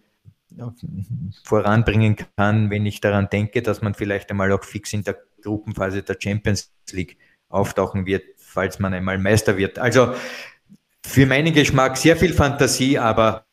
[1.43, 6.03] voranbringen kann, wenn ich daran denke, dass man vielleicht einmal auch fix in der Gruppenphase
[6.03, 7.17] der Champions League
[7.47, 9.79] auftauchen wird, falls man einmal Meister wird.
[9.79, 10.13] Also
[11.05, 13.45] für meinen Geschmack sehr viel Fantasie, aber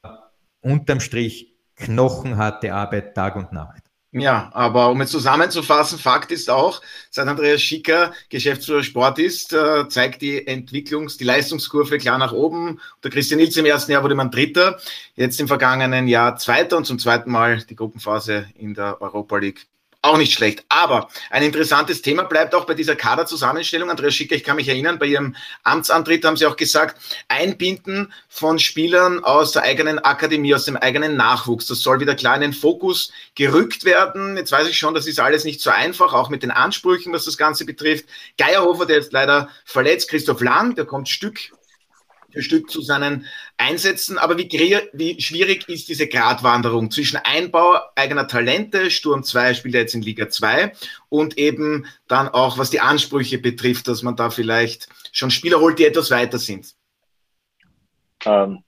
[0.60, 3.82] unterm Strich knochenharte Arbeit Tag und Nacht.
[4.10, 6.80] Ja, aber um es zusammenzufassen, Fakt ist auch,
[7.10, 12.80] seit Andreas Schicker Geschäftsführer Sport ist, äh, zeigt die Entwicklungs-, die Leistungskurve klar nach oben.
[13.04, 14.78] Der Christian Nils im ersten Jahr wurde man Dritter,
[15.14, 19.66] jetzt im vergangenen Jahr Zweiter und zum zweiten Mal die Gruppenphase in der Europa League
[20.00, 20.64] auch nicht schlecht.
[20.68, 23.90] Aber ein interessantes Thema bleibt auch bei dieser Kaderzusammenstellung.
[23.90, 25.34] Andreas Schicker, ich kann mich erinnern, bei Ihrem
[25.64, 31.16] Amtsantritt haben Sie auch gesagt, Einbinden von Spielern aus der eigenen Akademie, aus dem eigenen
[31.16, 31.66] Nachwuchs.
[31.66, 34.36] Das soll wieder klar in den Fokus gerückt werden.
[34.36, 37.24] Jetzt weiß ich schon, das ist alles nicht so einfach, auch mit den Ansprüchen, was
[37.24, 38.06] das Ganze betrifft.
[38.36, 40.10] Geierhofer, der ist leider verletzt.
[40.10, 41.50] Christoph Lang, der kommt Stück
[42.36, 43.26] Stück zu seinen
[43.56, 44.18] Einsätzen.
[44.18, 44.48] Aber wie,
[44.92, 50.02] wie schwierig ist diese Gratwanderung zwischen Einbau eigener Talente, Sturm 2 spielt er jetzt in
[50.02, 50.72] Liga 2,
[51.08, 55.78] und eben dann auch, was die Ansprüche betrifft, dass man da vielleicht schon Spieler holt,
[55.78, 56.74] die etwas weiter sind?
[58.24, 58.64] Ähm,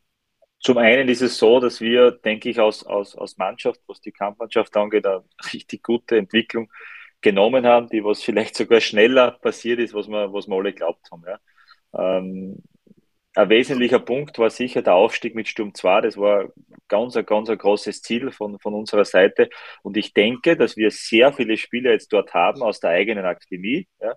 [0.60, 4.12] zum einen ist es so, dass wir, denke ich, aus, aus, aus Mannschaft, was die
[4.12, 6.70] Kampfmannschaft angeht, eine richtig gute Entwicklung
[7.22, 11.10] genommen haben, die was vielleicht sogar schneller passiert ist, was wir, was wir alle glaubt
[11.10, 11.24] haben.
[11.26, 11.38] Ja.
[11.92, 12.62] Ähm,
[13.34, 16.00] ein wesentlicher Punkt war sicher der Aufstieg mit Sturm 2.
[16.00, 16.48] Das war
[16.88, 19.48] ganz, ein, ganz ein großes Ziel von, von unserer Seite.
[19.82, 23.88] Und ich denke, dass wir sehr viele Spieler jetzt dort haben aus der eigenen Akademie.
[24.00, 24.14] Ja.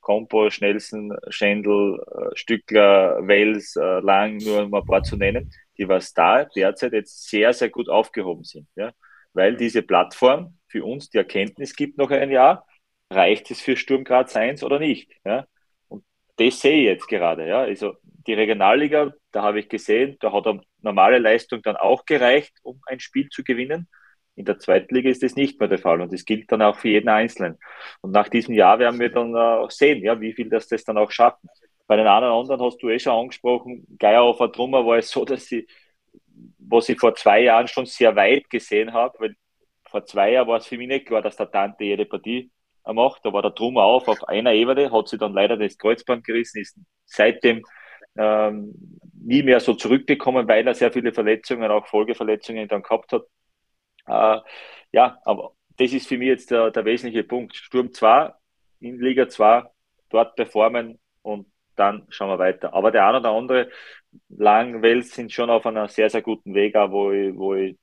[0.00, 5.88] Kompo, Schnellsen, Schendl, äh, Stückler, Wels, äh, Lang, nur um ein paar zu nennen, die
[5.88, 8.68] was da derzeit jetzt sehr, sehr gut aufgehoben sind.
[8.76, 8.92] Ja.
[9.32, 12.66] Weil diese Plattform für uns die Erkenntnis gibt noch ein Jahr,
[13.10, 15.10] reicht es für Sturm Graz 1 oder nicht?
[15.24, 15.46] Ja?
[15.88, 16.04] Und
[16.36, 17.48] das sehe ich jetzt gerade.
[17.48, 17.60] Ja?
[17.60, 17.96] Also
[18.26, 22.80] die Regionalliga, da habe ich gesehen, da hat eine normale Leistung dann auch gereicht, um
[22.86, 23.88] ein Spiel zu gewinnen.
[24.36, 26.76] In der zweiten Liga ist das nicht mehr der Fall und das gilt dann auch
[26.76, 27.58] für jeden Einzelnen.
[28.00, 30.98] Und nach diesem Jahr werden wir dann auch sehen, ja, wie viel das das dann
[30.98, 31.48] auch schaffen.
[31.86, 35.46] Bei den anderen anderen hast du eh schon angesprochen, Geierhofer Trummer war es so, dass
[35.46, 35.66] sie,
[36.58, 39.36] was ich vor zwei Jahren schon sehr weit gesehen habe, weil
[39.88, 42.50] vor zwei Jahren war es für mich nicht klar, dass der Tante jede Partie
[42.92, 43.24] macht.
[43.24, 46.60] Da war der Trummer auf auf einer Ebene, hat sie dann leider das Kreuzband gerissen,
[46.60, 47.62] ist seitdem
[48.16, 48.74] ähm,
[49.20, 53.22] nie mehr so zurückgekommen, weil er sehr viele Verletzungen, auch Folgeverletzungen dann gehabt hat.
[54.06, 54.40] Äh,
[54.92, 57.56] ja, aber das ist für mich jetzt der, der wesentliche Punkt.
[57.56, 58.32] Sturm 2
[58.80, 59.64] in Liga 2,
[60.10, 61.46] dort performen und
[61.76, 62.74] dann schauen wir weiter.
[62.74, 63.70] Aber der eine oder andere
[64.28, 67.76] Langwels sind schon auf einem sehr, sehr guten Weg, wo ich, wo ich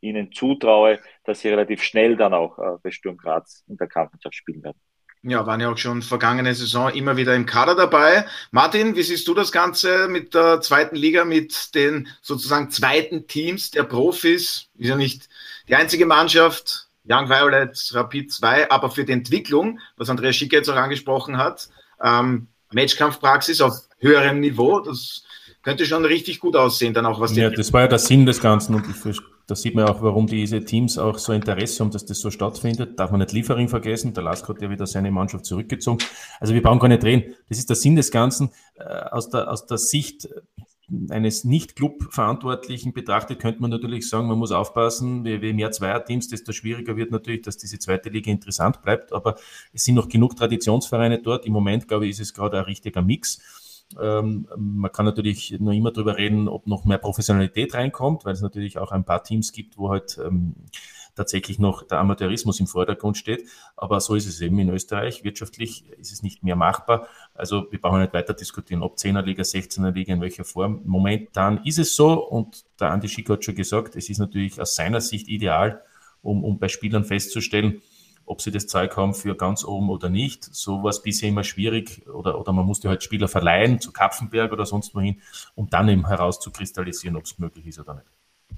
[0.00, 4.34] ihnen zutraue, dass sie relativ schnell dann auch äh, bei Sturm Graz in der Kampfmannschaft
[4.34, 4.80] spielen werden.
[5.22, 8.24] Ja, waren ja auch schon vergangene Saison immer wieder im Kader dabei.
[8.52, 13.70] Martin, wie siehst du das Ganze mit der zweiten Liga, mit den sozusagen zweiten Teams
[13.70, 14.68] der Profis?
[14.78, 15.28] Ist ja nicht
[15.68, 20.70] die einzige Mannschaft, Young Violets, Rapid 2, aber für die Entwicklung, was Andreas Schicke jetzt
[20.70, 21.68] auch angesprochen hat,
[22.02, 25.24] ähm, Matchkampfpraxis auf höherem Niveau, das
[25.62, 28.40] könnte schon richtig gut aussehen, dann auch was Ja, das war ja der Sinn des
[28.40, 28.96] Ganzen und ich
[29.50, 33.00] da sieht man auch, warum diese Teams auch so Interesse haben, dass das so stattfindet.
[33.00, 34.14] Darf man nicht Liefering vergessen.
[34.14, 35.98] Der Lask hat ja wieder seine Mannschaft zurückgezogen.
[36.38, 37.34] Also wir brauchen nicht reden.
[37.48, 38.50] Das ist der Sinn des Ganzen.
[38.76, 40.28] Äh, aus der, aus der Sicht
[41.08, 46.52] eines Nicht-Club-Verantwortlichen betrachtet, könnte man natürlich sagen, man muss aufpassen, je, je mehr Zweierteams, desto
[46.52, 49.12] schwieriger wird natürlich, dass diese zweite Liga interessant bleibt.
[49.12, 49.36] Aber
[49.72, 51.44] es sind noch genug Traditionsvereine dort.
[51.44, 53.40] Im Moment, glaube ich, ist es gerade ein richtiger Mix.
[53.98, 58.42] Ähm, man kann natürlich nur immer darüber reden, ob noch mehr Professionalität reinkommt, weil es
[58.42, 60.54] natürlich auch ein paar Teams gibt, wo halt ähm,
[61.16, 63.48] tatsächlich noch der Amateurismus im Vordergrund steht.
[63.76, 65.24] Aber so ist es eben in Österreich.
[65.24, 67.08] Wirtschaftlich ist es nicht mehr machbar.
[67.34, 70.80] Also wir brauchen nicht weiter diskutieren, ob 10er Liga, 16er Liga, in welcher Form.
[70.84, 74.74] Momentan ist es so und der Andi Schick hat schon gesagt, es ist natürlich aus
[74.74, 75.82] seiner Sicht ideal,
[76.22, 77.82] um, um bei Spielern festzustellen,
[78.30, 80.44] ob sie das Zeug haben für ganz oben oder nicht.
[80.44, 84.52] So war es bisher immer schwierig oder, oder man musste halt Spieler verleihen zu Kapfenberg
[84.52, 85.20] oder sonst wohin,
[85.56, 88.06] um dann eben herauszukristallisieren, ob es möglich ist oder nicht.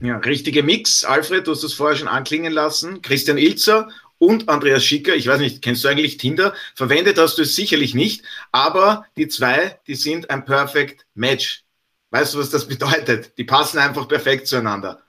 [0.01, 1.05] Ja, richtige Mix.
[1.05, 3.01] Alfred, du hast es vorher schon anklingen lassen.
[3.01, 6.55] Christian Ilzer und Andreas Schicker, ich weiß nicht, kennst du eigentlich Tinder?
[6.75, 11.65] Verwendet hast du es sicherlich nicht, aber die zwei, die sind ein Perfect Match.
[12.11, 13.39] Weißt du, was das bedeutet?
[13.39, 15.01] Die passen einfach perfekt zueinander.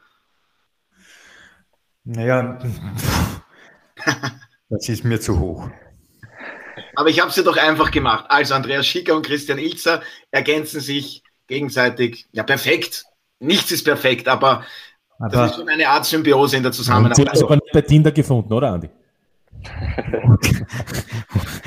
[2.06, 2.60] Naja,
[4.74, 5.70] Das ist mir zu hoch.
[6.96, 8.26] Aber ich habe es ja doch einfach gemacht.
[8.30, 10.02] Also Andreas Schicker und Christian Ilzer
[10.32, 12.26] ergänzen sich gegenseitig.
[12.32, 13.06] Ja, perfekt.
[13.40, 14.66] Nichts ist perfekt, aber,
[15.20, 17.18] aber das ist schon eine Art Symbiose in der Zusammenarbeit.
[17.18, 18.90] Sie haben aber nicht bei Tinder gefunden, oder Andi?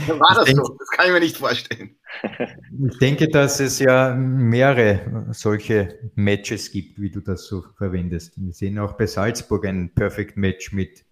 [0.09, 0.77] War das denke, so?
[0.77, 1.97] Das kann ich mir nicht vorstellen.
[2.89, 8.33] Ich denke, dass es ja mehrere solche Matches gibt, wie du das so verwendest.
[8.37, 11.06] Wir sehen auch bei Salzburg ein Perfect Match mit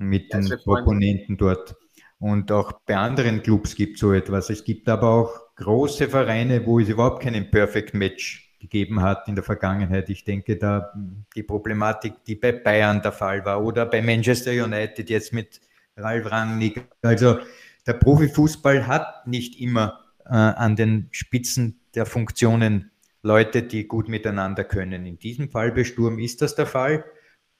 [0.00, 1.76] mit den Proponenten dort.
[2.18, 4.50] Und auch bei anderen Clubs gibt es so etwas.
[4.50, 9.34] Es gibt aber auch große Vereine, wo es überhaupt keinen Perfect Match gegeben hat in
[9.34, 10.10] der Vergangenheit.
[10.10, 10.92] Ich denke da
[11.34, 15.60] die Problematik, die bei Bayern der Fall war oder bei Manchester United jetzt mit
[15.96, 16.82] Ralf Rangnick.
[17.02, 17.38] Also
[17.86, 22.90] der Profifußball hat nicht immer äh, an den Spitzen der Funktionen
[23.22, 25.06] Leute, die gut miteinander können.
[25.06, 27.04] In diesem Fall bei Sturm ist das der Fall.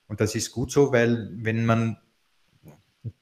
[0.06, 1.96] Und das ist gut so, weil wenn man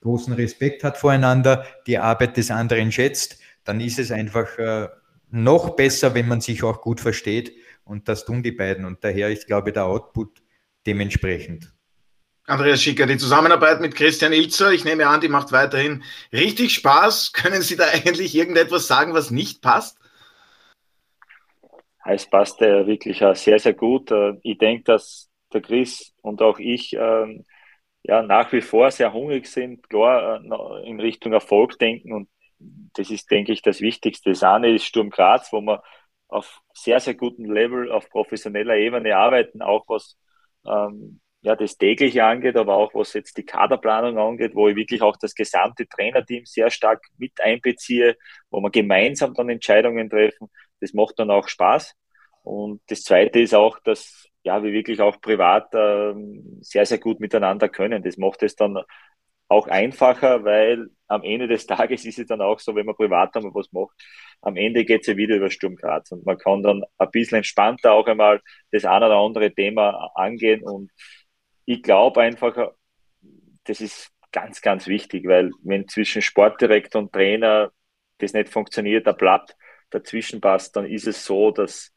[0.00, 4.88] großen Respekt hat voreinander, die Arbeit des anderen schätzt, dann ist es einfach äh,
[5.30, 7.52] noch besser, wenn man sich auch gut versteht.
[7.84, 8.84] Und das tun die beiden.
[8.84, 10.42] Und daher ist, glaube ich, der Output
[10.86, 11.72] dementsprechend.
[12.46, 16.02] Andreas Schicker, die Zusammenarbeit mit Christian Ilzer, ich nehme an, die macht weiterhin
[16.32, 17.32] richtig Spaß.
[17.34, 19.98] Können Sie da eigentlich irgendetwas sagen, was nicht passt?
[22.06, 24.10] Es passt äh, wirklich äh, sehr, sehr gut.
[24.10, 27.44] Äh, ich denke, dass der Chris und auch ich ähm,
[28.08, 32.28] ja, nach wie vor sehr hungrig sind, klar äh, in Richtung Erfolg denken und
[32.94, 34.30] das ist, denke ich, das Wichtigste.
[34.30, 35.82] Das eine ist Sturm Graz, wo wir
[36.28, 40.18] auf sehr, sehr gutem Level, auf professioneller Ebene arbeiten, auch was
[40.66, 45.02] ähm, ja, das tägliche angeht, aber auch was jetzt die Kaderplanung angeht, wo ich wirklich
[45.02, 48.16] auch das gesamte Trainerteam sehr stark mit einbeziehe,
[48.50, 50.48] wo wir gemeinsam dann Entscheidungen treffen.
[50.80, 51.94] Das macht dann auch Spaß.
[52.42, 56.14] Und das Zweite ist auch, dass ja, wir wirklich auch privat äh,
[56.60, 58.02] sehr, sehr gut miteinander können.
[58.02, 58.78] Das macht es dann
[59.48, 63.36] auch einfacher, weil am Ende des Tages ist es dann auch so, wenn man privat
[63.36, 63.94] einmal was macht,
[64.40, 67.38] am Ende geht es ja wieder über Sturm Graz und man kann dann ein bisschen
[67.38, 68.40] entspannter auch einmal
[68.72, 70.90] das eine oder andere Thema angehen und
[71.66, 72.72] ich glaube einfach,
[73.64, 77.70] das ist ganz, ganz wichtig, weil wenn zwischen Sportdirektor und Trainer
[78.18, 79.54] das nicht funktioniert, der Blatt
[79.90, 81.92] dazwischen passt, dann ist es so, dass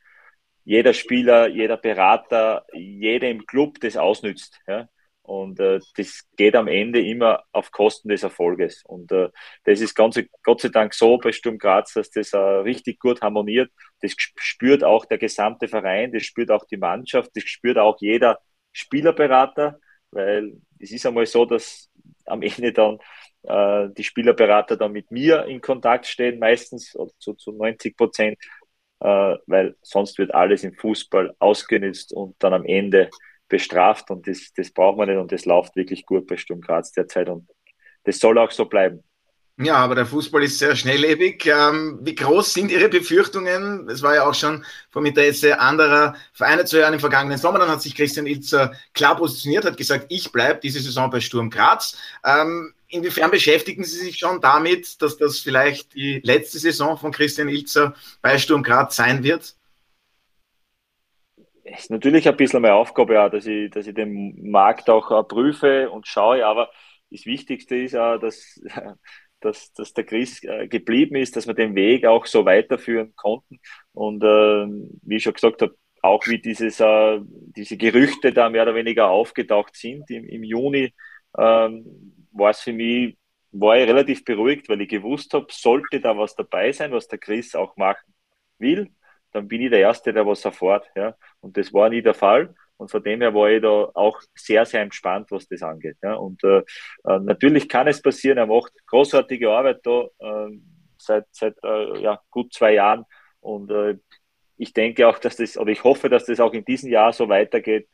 [0.64, 4.60] jeder Spieler, jeder Berater, jeder im Club das ausnützt.
[4.68, 4.88] Ja?
[5.24, 8.84] Und äh, das geht am Ende immer auf Kosten des Erfolges.
[8.86, 9.30] Und äh,
[9.64, 13.22] das ist ganz, Gott sei Dank so bei Sturm Graz, dass das äh, richtig gut
[13.22, 13.72] harmoniert.
[14.02, 18.40] Das spürt auch der gesamte Verein, das spürt auch die Mannschaft, das spürt auch jeder
[18.72, 19.80] Spielerberater,
[20.12, 21.90] weil es ist einmal so, dass
[22.26, 22.98] am Ende dann
[23.44, 28.38] äh, die Spielerberater dann mit mir in Kontakt stehen, meistens oder zu, zu 90 Prozent,
[29.02, 33.10] äh, weil sonst wird alles im Fußball ausgenutzt und dann am Ende
[33.50, 36.92] bestraft und das, das braucht man nicht und das läuft wirklich gut bei Sturm Graz
[36.92, 37.50] derzeit und
[38.04, 39.04] das soll auch so bleiben.
[39.58, 41.46] Ja, aber der Fußball ist sehr schnelllebig.
[41.46, 43.88] Ähm, wie groß sind Ihre Befürchtungen?
[43.90, 47.60] Es war ja auch schon vom Interesse anderer Vereine zu hören im vergangenen Sommer.
[47.60, 51.52] Dann hat sich Christian Ilzer klar positioniert, hat gesagt, ich bleibe diese Saison bei Sturm
[51.52, 51.96] Graz.
[52.26, 57.50] Ähm, inwiefern beschäftigen Sie sich schon damit, dass das vielleicht die letzte Saison von Christian
[57.50, 59.56] Ilzer bei Sturm Graz sein wird?
[61.64, 65.24] ist natürlich ein bisschen meine Aufgabe, ja, dass, ich, dass ich den Markt auch uh,
[65.24, 66.70] prüfe und schaue, aber
[67.10, 68.60] das Wichtigste ist ja, dass
[69.42, 73.60] dass, dass der Chris äh, geblieben ist, dass wir den Weg auch so weiterführen konnten.
[73.92, 74.68] Und äh,
[75.02, 79.10] wie ich schon gesagt habe, auch wie dieses, äh, diese Gerüchte da mehr oder weniger
[79.10, 80.94] aufgetaucht sind im, im Juni,
[81.38, 83.18] ähm, war es für mich,
[83.52, 87.20] war ich relativ beruhigt, weil ich gewusst habe, sollte da was dabei sein, was der
[87.20, 88.14] Chris auch machen
[88.58, 88.90] will,
[89.32, 90.90] dann bin ich der Erste, der was erfährt.
[90.96, 91.16] Ja?
[91.40, 92.54] Und das war nie der Fall.
[92.78, 95.98] Und von dem her war ich da auch sehr, sehr entspannt, was das angeht.
[96.02, 96.16] Ja.
[96.16, 96.64] Und äh,
[97.06, 100.58] äh, natürlich kann es passieren, er macht großartige Arbeit da äh,
[100.98, 103.06] seit, seit äh, ja, gut zwei Jahren.
[103.40, 103.98] Und äh,
[104.58, 107.30] ich denke auch, dass das, oder ich hoffe, dass das auch in diesem Jahr so
[107.30, 107.88] weitergeht.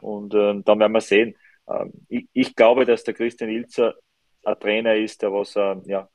[0.00, 1.36] Und äh, dann werden wir sehen.
[1.68, 3.94] Ähm, ich, ich, glaube, dass der Christian Ilzer
[4.44, 6.08] ein Trainer ist, der was äh, ja,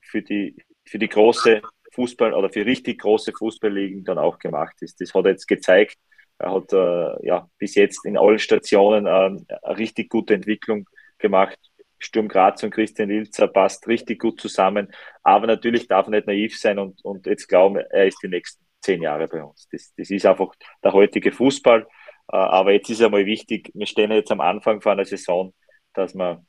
[0.00, 1.62] für, die, für die große
[1.92, 5.00] Fußball oder für richtig große Fußballligen dann auch gemacht ist.
[5.00, 5.96] Das hat er jetzt gezeigt.
[6.38, 11.58] Er hat äh, ja bis jetzt in allen Stationen äh, eine richtig gute Entwicklung gemacht.
[11.98, 14.92] Sturm Graz und Christian Ilzer passt richtig gut zusammen.
[15.24, 18.64] Aber natürlich darf er nicht naiv sein und, und jetzt glauben, er ist die nächsten
[18.80, 19.68] zehn Jahre bei uns.
[19.72, 20.54] Das, das ist einfach
[20.84, 21.86] der heutige Fußball.
[22.30, 25.54] Äh, aber jetzt ist einmal wichtig, wir stehen jetzt am Anfang von einer Saison,
[25.94, 26.44] dass wir,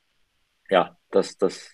[0.69, 1.69] ja, dass, dass,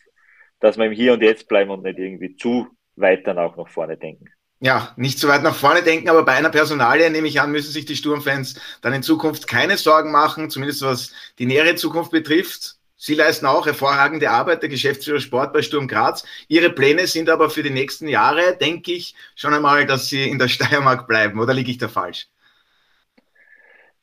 [0.60, 3.68] dass wir im Hier und Jetzt bleiben und nicht irgendwie zu weit dann auch nach
[3.68, 4.30] vorne denken
[4.60, 7.72] ja, nicht so weit nach vorne denken, aber bei einer Personalie, nehme ich an, müssen
[7.72, 12.78] sich die Sturmfans dann in Zukunft keine Sorgen machen, zumindest was die nähere Zukunft betrifft.
[12.98, 16.26] Sie leisten auch hervorragende Arbeit, der Geschäftsführer Sport bei Sturm Graz.
[16.48, 20.40] Ihre Pläne sind aber für die nächsten Jahre, denke ich, schon einmal, dass Sie in
[20.40, 22.28] der Steiermark bleiben, oder liege ich da falsch?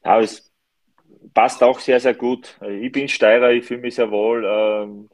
[0.04, 0.52] Ja, es
[1.34, 2.58] passt auch sehr, sehr gut.
[2.62, 4.44] Ich bin Steirer, ich fühle mich sehr wohl.
[4.44, 5.10] Ähm,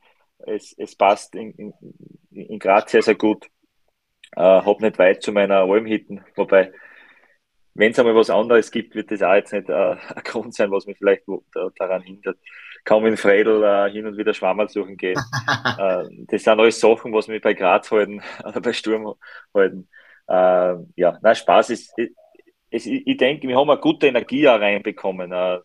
[0.47, 1.73] es, es passt in, in,
[2.31, 3.47] in Graz sehr, sehr gut.
[4.37, 6.73] Äh, habe nicht weit zu meiner Almhitten, wobei,
[7.75, 9.73] wenn es einmal was anderes gibt, wird das auch jetzt nicht äh,
[10.15, 11.25] ein Grund sein, was mich vielleicht
[11.55, 12.39] da, daran hindert.
[12.85, 15.19] Kaum in Fredel äh, hin und wieder Schwammerl suchen gehen.
[15.79, 19.15] äh, das sind alles Sachen, was mich bei Graz halten oder bei Sturm
[19.55, 19.89] halten.
[20.29, 21.95] Äh, ja, na Spaß ist,
[22.71, 25.33] ich, ich denke, wir haben eine gute Energie reinbekommen.
[25.33, 25.59] Äh,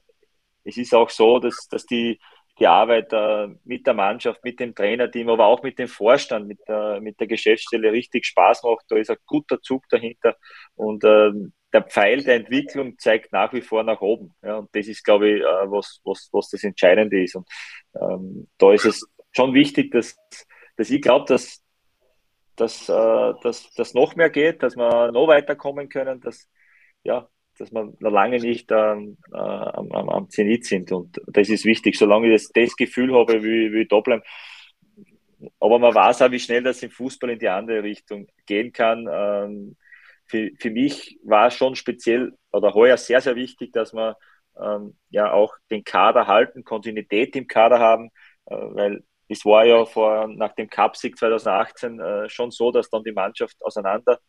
[0.63, 2.19] es ist auch so, dass, dass die,
[2.59, 6.59] die Arbeit äh, mit der Mannschaft, mit dem Trainerteam, aber auch mit dem Vorstand, mit
[6.67, 8.85] der, mit der Geschäftsstelle richtig Spaß macht.
[8.89, 10.37] Da ist ein guter Zug dahinter
[10.75, 11.31] und äh,
[11.73, 14.35] der Pfeil der Entwicklung zeigt nach wie vor nach oben.
[14.41, 17.35] Und das ist, glaube ich, was, was, was das Entscheidende ist.
[17.35, 17.47] Und
[17.99, 20.15] ähm, da ist es schon wichtig, dass,
[20.77, 21.63] dass ich glaube, dass,
[22.55, 26.47] dass, dass, dass noch mehr geht, dass wir noch weiterkommen können, dass
[27.03, 27.27] ja,
[27.57, 30.91] dass wir noch lange nicht äh, am, am, Zenit sind.
[30.91, 34.23] Und das ist wichtig, solange ich das, das Gefühl habe, wie, wie ich da bleiben.
[35.59, 39.07] Aber man weiß auch, wie schnell das im Fußball in die andere Richtung gehen kann.
[39.11, 39.75] Ähm,
[40.25, 44.17] für, für mich war schon speziell oder heuer sehr, sehr wichtig, dass wir
[44.59, 48.09] ähm, ja auch den Kader halten, Kontinuität im Kader haben,
[48.45, 53.03] äh, weil es war ja vor, nach dem Cup-Sieg 2018 äh, schon so, dass dann
[53.03, 54.19] die Mannschaft auseinander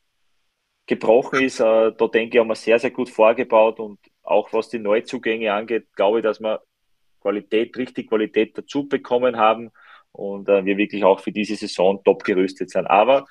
[0.87, 1.61] gebrochen ist.
[1.61, 5.53] Äh, da denke ich, haben wir sehr, sehr gut vorgebaut und auch was die Neuzugänge
[5.53, 6.63] angeht, glaube ich, dass wir
[7.21, 9.71] Qualität, richtig Qualität dazu bekommen haben
[10.13, 12.87] und äh, wir wirklich auch für diese Saison top gerüstet sind.
[12.87, 13.27] Aber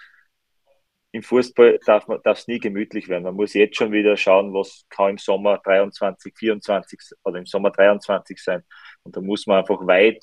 [1.12, 3.24] im Fußball darf man darf es nie gemütlich werden.
[3.24, 7.70] Man muss jetzt schon wieder schauen, was kann im Sommer 23, 24 oder im Sommer
[7.70, 8.64] 23 sein.
[9.04, 10.20] Und da muss man einfach weit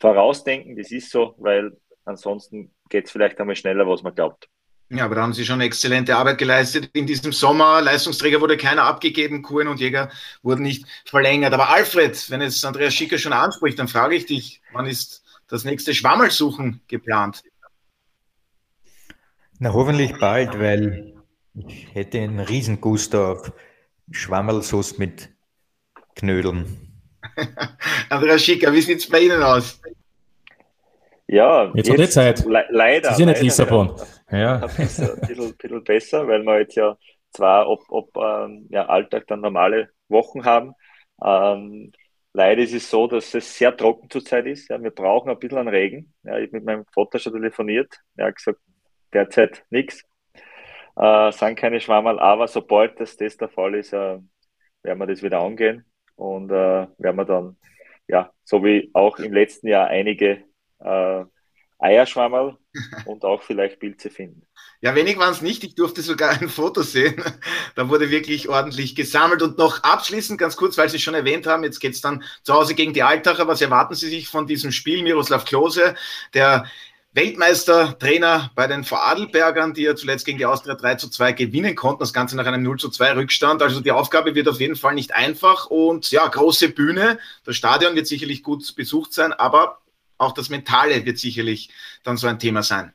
[0.00, 0.76] vorausdenken.
[0.76, 4.48] Das ist so, weil ansonsten geht es vielleicht einmal schneller, was man glaubt.
[4.90, 7.80] Ja, aber da haben Sie schon exzellente Arbeit geleistet in diesem Sommer.
[7.80, 10.10] Leistungsträger wurde keiner abgegeben, Kuhn und Jäger
[10.42, 11.52] wurden nicht verlängert.
[11.52, 15.64] Aber Alfred, wenn es Andreas Schicker schon anspricht, dann frage ich dich, wann ist das
[15.64, 17.42] nächste Schwammelsuchen geplant?
[19.58, 21.14] Na, hoffentlich bald, weil
[21.54, 23.52] ich hätte einen Riesengust auf
[24.10, 25.30] Schwammelsoße mit
[26.14, 27.02] Knödeln.
[28.10, 29.80] Andreas Schicker, wie sieht es bei Ihnen aus?
[31.26, 32.44] Ja, jetzt, jetzt hat die Zeit.
[32.44, 33.10] Le leider.
[33.10, 33.96] Sie sind nicht Lissabon.
[33.96, 34.56] Ja, ja.
[34.62, 36.96] Ein bisschen, bisschen, bisschen, besser, weil wir jetzt ja
[37.32, 40.74] zwar ob, ob ähm, ja, Alltag dann normale Wochen haben.
[41.22, 41.92] Ähm,
[42.32, 44.68] leider ist es so, dass es sehr trocken zurzeit ist.
[44.70, 46.14] Ja, wir brauchen ein bisschen an Regen.
[46.22, 47.94] Ja, ich habe mit meinem Vater schon telefoniert.
[48.16, 48.60] Er hat gesagt,
[49.12, 50.04] derzeit nichts.
[50.96, 54.18] Äh, sind keine Schwammerl, aber sobald das, das der Fall ist, äh,
[54.82, 55.84] werden wir das wieder angehen
[56.16, 57.56] und äh, werden wir dann,
[58.06, 60.44] ja, so wie auch im letzten Jahr einige
[60.80, 61.24] äh,
[61.84, 62.56] Eierschwammerl
[63.04, 64.46] und auch vielleicht Pilze finden.
[64.80, 65.64] Ja, wenig waren es nicht.
[65.64, 67.22] Ich durfte sogar ein Foto sehen.
[67.74, 69.42] Da wurde wirklich ordentlich gesammelt.
[69.42, 72.52] Und noch abschließend, ganz kurz, weil Sie schon erwähnt haben, jetzt geht es dann zu
[72.52, 73.48] Hause gegen die Altacher.
[73.48, 75.02] Was erwarten Sie sich von diesem Spiel?
[75.02, 75.94] Miroslav Klose,
[76.34, 76.66] der
[77.14, 82.00] Weltmeister-Trainer bei den Vorarlbergern, die ja zuletzt gegen die Austria 3 zu 2 gewinnen konnten,
[82.00, 83.62] das Ganze nach einem 0 zu 2 Rückstand.
[83.62, 87.18] Also die Aufgabe wird auf jeden Fall nicht einfach und ja, große Bühne.
[87.44, 89.78] Das Stadion wird sicherlich gut besucht sein, aber
[90.18, 91.70] auch das Mentale wird sicherlich
[92.02, 92.92] dann so ein Thema sein.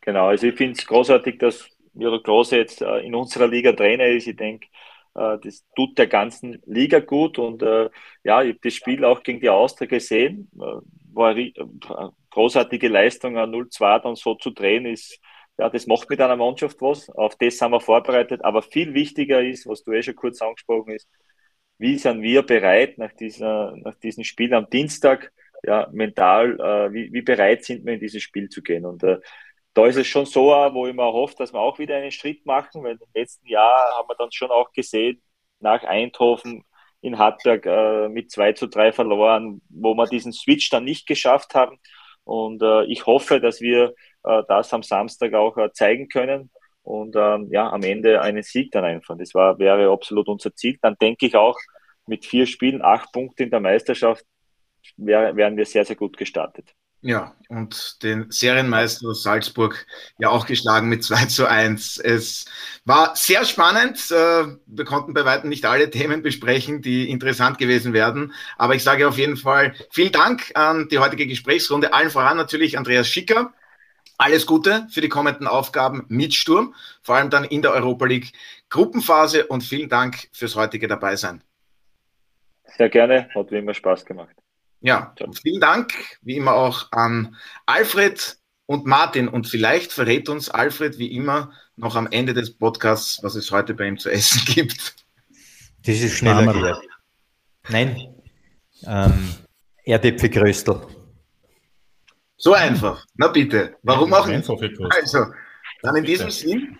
[0.00, 4.06] Genau, also ich finde es großartig, dass Miro Klose jetzt äh, in unserer Liga Trainer
[4.06, 4.26] ist.
[4.26, 4.66] Ich denke,
[5.14, 7.88] äh, das tut der ganzen Liga gut und äh,
[8.22, 10.50] ja, ich habe das Spiel auch gegen die Austria gesehen.
[10.52, 11.52] War eine
[12.30, 15.20] großartige Leistung, 0-2 dann so zu drehen, ist,
[15.56, 17.08] ja, das macht mit einer Mannschaft was.
[17.10, 18.44] Auf das sind wir vorbereitet.
[18.44, 21.08] Aber viel wichtiger ist, was du eh schon kurz angesprochen hast,
[21.78, 25.32] wie sind wir bereit nach, dieser, nach diesem Spiel am Dienstag,
[25.66, 28.84] ja, mental, äh, wie, wie bereit sind wir in dieses Spiel zu gehen?
[28.86, 29.18] Und äh,
[29.74, 32.46] da ist es schon so, wo ich mir hoffe, dass wir auch wieder einen Schritt
[32.46, 35.20] machen, weil im letzten Jahr haben wir dann schon auch gesehen,
[35.60, 36.64] nach Eindhoven
[37.00, 41.54] in Hartberg äh, mit 2 zu 3 verloren, wo wir diesen Switch dann nicht geschafft
[41.54, 41.78] haben.
[42.24, 43.94] Und äh, ich hoffe, dass wir
[44.24, 46.50] äh, das am Samstag auch äh, zeigen können
[46.82, 49.18] und ähm, ja, am Ende einen Sieg dann einfahren.
[49.18, 50.78] Das war, wäre absolut unser Ziel.
[50.80, 51.58] Dann denke ich auch,
[52.06, 54.24] mit vier Spielen, acht Punkte in der Meisterschaft,
[54.96, 56.74] wär, wären wir sehr, sehr gut gestartet.
[57.06, 59.86] Ja, und den Serienmeister Salzburg
[60.18, 61.98] ja auch geschlagen mit 2 zu 1.
[61.98, 62.46] Es
[62.86, 64.10] war sehr spannend.
[64.10, 68.32] Äh, wir konnten bei weitem nicht alle Themen besprechen, die interessant gewesen wären.
[68.56, 71.92] Aber ich sage auf jeden Fall vielen Dank an die heutige Gesprächsrunde.
[71.92, 73.52] Allen voran natürlich Andreas Schicker.
[74.16, 78.32] Alles Gute für die kommenden Aufgaben mit Sturm, vor allem dann in der Europa League
[78.70, 81.42] Gruppenphase und vielen Dank fürs heutige Dabeisein.
[82.78, 84.34] Sehr gerne, hat wie immer Spaß gemacht.
[84.84, 89.28] Ja, vielen Dank, wie immer auch an Alfred und Martin.
[89.28, 93.72] Und vielleicht verrät uns Alfred wie immer noch am Ende des Podcasts, was es heute
[93.72, 94.94] bei ihm zu essen gibt.
[95.86, 96.84] Das ist schneller gehört.
[97.70, 98.14] Nein,
[98.86, 99.34] ähm,
[99.84, 100.82] Erdäpfelgröstel.
[102.36, 103.06] So einfach.
[103.14, 103.76] Na bitte.
[103.82, 104.46] Warum auch nicht?
[104.90, 105.26] Also,
[105.80, 106.78] dann in diesem Sinn,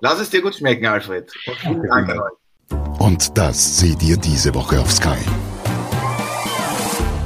[0.00, 1.32] lass es dir gut schmecken, Alfred.
[1.46, 3.00] Und vielen Dank an euch.
[3.00, 5.18] Und das seht ihr diese Woche auf Sky.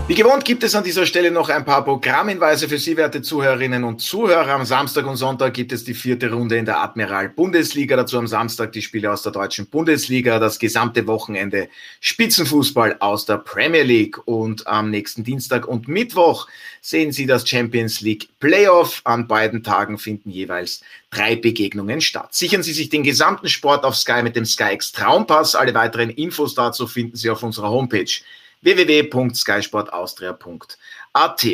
[0.06, 3.84] Wie gewohnt gibt es an dieser Stelle noch ein paar Programmhinweise für Sie, werte Zuhörerinnen
[3.84, 4.52] und Zuhörer.
[4.52, 7.96] Am Samstag und Sonntag gibt es die vierte Runde in der Admiral Bundesliga.
[7.96, 13.38] Dazu am Samstag die Spiele aus der deutschen Bundesliga, das gesamte Wochenende Spitzenfußball aus der
[13.38, 14.18] Premier League.
[14.28, 16.48] Und am nächsten Dienstag und Mittwoch
[16.82, 19.00] sehen Sie das Champions League Playoff.
[19.04, 22.34] An beiden Tagen finden jeweils drei Begegnungen statt.
[22.34, 25.54] Sichern Sie sich den gesamten Sport auf Sky mit dem SkyX Traumpass.
[25.54, 28.20] Alle weiteren Infos dazu finden Sie auf unserer Homepage
[28.64, 31.44] www.skysportaustria.at.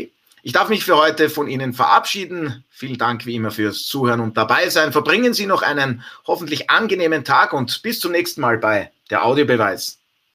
[0.43, 2.65] Ich darf mich für heute von Ihnen verabschieden.
[2.71, 4.93] Vielen Dank wie immer fürs Zuhören und dabei sein.
[4.93, 10.00] Verbringen Sie noch einen hoffentlich angenehmen Tag und bis zum nächsten Mal bei der Audiobeweis.